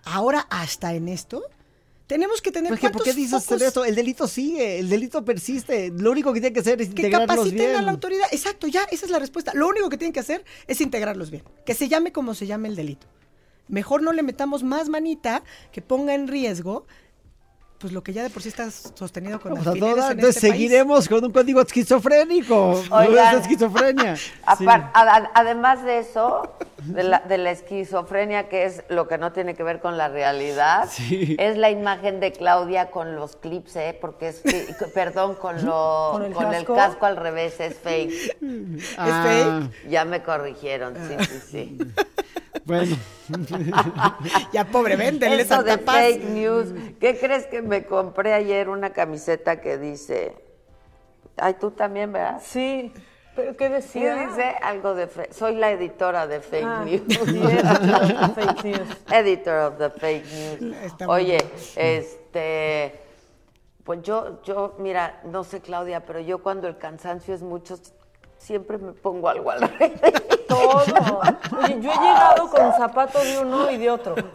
Ahora 0.04 0.46
hasta 0.50 0.94
en 0.94 1.08
esto, 1.08 1.42
tenemos 2.06 2.40
que 2.40 2.52
tener 2.52 2.70
¿Por 2.70 2.78
qué, 2.78 2.90
¿por 2.90 3.02
qué 3.02 3.12
dices 3.12 3.44
focos 3.44 3.62
eso? 3.62 3.84
El 3.84 3.96
delito 3.96 4.28
sigue, 4.28 4.78
el 4.78 4.88
delito 4.88 5.24
persiste. 5.24 5.90
Lo 5.90 6.12
único 6.12 6.32
que 6.32 6.40
tiene 6.40 6.54
que 6.54 6.60
hacer 6.60 6.80
es 6.80 6.88
que 6.88 7.02
integrarlos 7.02 7.28
capaciten 7.28 7.58
bien. 7.58 7.76
a 7.76 7.82
la 7.82 7.90
autoridad. 7.90 8.26
Exacto, 8.30 8.68
ya, 8.68 8.84
esa 8.90 9.06
es 9.06 9.10
la 9.10 9.18
respuesta. 9.18 9.52
Lo 9.54 9.66
único 9.66 9.88
que 9.88 9.98
tienen 9.98 10.12
que 10.12 10.20
hacer 10.20 10.44
es 10.68 10.80
integrarlos 10.80 11.30
bien. 11.30 11.42
Que 11.64 11.74
se 11.74 11.88
llame 11.88 12.12
como 12.12 12.34
se 12.34 12.46
llame 12.46 12.68
el 12.68 12.76
delito. 12.76 13.08
Mejor 13.68 14.02
no 14.02 14.12
le 14.12 14.22
metamos 14.22 14.62
más 14.62 14.88
manita 14.88 15.42
que 15.72 15.82
ponga 15.82 16.14
en 16.14 16.28
riesgo 16.28 16.86
pues 17.78 17.92
lo 17.92 18.02
que 18.02 18.12
ya 18.12 18.22
de 18.22 18.30
por 18.30 18.42
sí 18.42 18.48
está 18.48 18.70
sostenido 18.70 19.38
con 19.40 19.52
sea, 19.62 19.72
alfileres 19.72 19.96
toda- 19.96 20.06
en 20.06 20.12
entonces 20.18 20.36
este 20.36 20.48
país. 20.48 20.60
seguiremos 20.62 21.08
con 21.08 21.24
un 21.24 21.30
código 21.32 21.60
esquizofrénico. 21.60 22.82
No 22.88 23.00
es 23.02 23.34
esquizofrenia. 23.42 24.16
A- 24.46 25.30
además 25.34 25.82
de 25.84 25.98
eso, 25.98 26.42
de 26.84 27.02
la, 27.04 27.20
de 27.20 27.38
la 27.38 27.50
esquizofrenia, 27.52 28.48
que 28.48 28.64
es 28.64 28.84
lo 28.88 29.08
que 29.08 29.16
no 29.18 29.32
tiene 29.32 29.54
que 29.54 29.62
ver 29.62 29.80
con 29.80 29.96
la 29.96 30.08
realidad, 30.08 30.88
Sí. 30.90 31.34
es 31.38 31.56
la 31.56 31.70
imagen 31.70 32.20
de 32.20 32.32
Claudia 32.32 32.90
con 32.90 33.16
los 33.16 33.36
clips, 33.36 33.76
¿eh? 33.76 33.96
Porque 34.00 34.28
es, 34.28 34.42
perdón, 34.94 35.34
con, 35.36 35.64
lo, 35.64 36.10
¿Con 36.12 36.24
el 36.24 36.32
con 36.32 36.54
el 36.54 36.64
casco? 36.66 37.06
al 37.06 37.16
revés, 37.16 37.58
es 37.60 37.76
fake. 37.78 38.36
Ah, 38.98 39.68
Ya 39.88 40.04
me 40.04 40.22
corrigieron, 40.22 40.94
sí, 40.96 41.16
sí, 41.24 41.40
sí. 41.50 41.78
Bueno, 42.64 42.96
Ya 44.52 44.64
pobre, 44.64 44.96
véndenle 44.96 45.42
Eso 45.42 45.62
de 45.62 45.78
Paz. 45.78 45.96
fake 45.96 46.24
news. 46.24 46.68
¿Qué 47.00 47.16
crees 47.16 47.46
que 47.46 47.62
me 47.62 47.84
compré 47.86 48.32
ayer 48.34 48.68
una 48.68 48.90
camiseta 48.90 49.60
que 49.60 49.78
dice... 49.78 50.34
Ay, 51.36 51.54
tú 51.60 51.70
también, 51.70 52.12
¿verdad? 52.12 52.40
Sí, 52.44 52.92
pero 53.36 53.56
¿qué 53.56 53.66
Sí, 53.66 53.72
decía? 54.00 54.16
dice 54.26 54.56
algo 54.62 54.94
de... 54.94 55.06
fe- 55.06 55.28
Soy 55.32 55.54
la 55.54 55.70
editora 55.70 56.26
de 56.26 56.40
fake 56.40 56.64
Ah, 56.66 56.84
news. 56.84 57.02
Editor 59.12 59.72
of 59.72 59.78
the 59.78 59.90
fake 59.90 60.24
news. 60.60 60.76
Está 60.82 61.08
Oye, 61.08 61.38
este, 61.76 62.98
pues 63.84 64.02
yo, 64.02 64.42
yo, 64.42 64.74
mira, 64.78 65.20
no 65.24 65.44
sé 65.44 65.60
Claudia, 65.60 66.04
pero 66.04 66.20
yo 66.20 66.38
cuando 66.42 66.66
el 66.66 66.76
cansancio 66.78 67.34
es 67.34 67.42
mucho, 67.42 67.78
siempre 68.38 68.78
me 68.78 68.92
pongo 68.92 69.28
algo 69.28 69.50
al 69.50 69.60
revés. 69.60 69.92
Todo. 70.48 70.82
Oye, 71.62 71.80
yo 71.80 71.90
he 71.92 71.98
llegado 71.98 72.48
con 72.50 72.72
zapatos 72.74 73.22
de 73.24 73.38
uno 73.38 73.70
y 73.70 73.76
de 73.78 73.90
otro. 73.90 74.14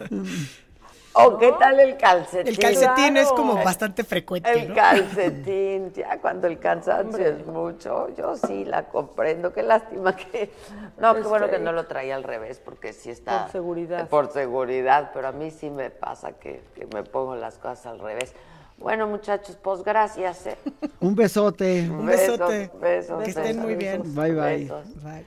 ¿O 1.14 1.38
qué 1.38 1.52
tal 1.58 1.78
el 1.80 1.96
calcetín? 1.96 2.46
El 2.46 2.58
calcetín 2.58 3.16
es 3.16 3.28
como 3.32 3.54
bastante 3.62 4.02
frecuente, 4.04 4.50
El 4.50 4.68
¿no? 4.68 4.74
calcetín, 4.74 5.92
ya 5.92 6.18
cuando 6.20 6.46
el 6.46 6.58
cansancio 6.58 7.26
es 7.26 7.46
mucho, 7.46 8.08
yo 8.16 8.36
sí 8.36 8.64
la 8.64 8.84
comprendo. 8.84 9.52
Qué 9.52 9.62
lástima 9.62 10.16
que. 10.16 10.50
No, 10.98 11.14
qué 11.14 11.22
bueno 11.22 11.48
que 11.50 11.58
no 11.58 11.72
lo 11.72 11.86
traía 11.86 12.14
al 12.16 12.22
revés, 12.24 12.60
porque 12.64 12.92
sí 12.92 13.10
está. 13.10 13.42
Por 13.44 13.52
seguridad. 13.52 14.08
Por 14.08 14.32
seguridad, 14.32 15.10
pero 15.12 15.28
a 15.28 15.32
mí 15.32 15.50
sí 15.50 15.70
me 15.70 15.90
pasa 15.90 16.32
que, 16.32 16.62
que 16.74 16.86
me 16.86 17.02
pongo 17.02 17.36
las 17.36 17.58
cosas 17.58 17.86
al 17.86 17.98
revés. 17.98 18.34
Bueno, 18.78 19.06
muchachos, 19.06 19.56
pues 19.62 19.82
gracias. 19.84 20.46
¿eh? 20.46 20.56
un 21.00 21.14
besote. 21.14 21.88
Un 21.90 22.06
besote. 22.06 22.70
Besos, 22.80 22.80
besos, 22.80 23.24
Que 23.24 23.30
estén 23.30 23.58
muy 23.60 23.74
bien. 23.74 24.02
besos, 24.02 24.14
Bye, 24.14 24.32
bye. 24.32 24.58
besos. 24.58 25.02
Bye. 25.02 25.26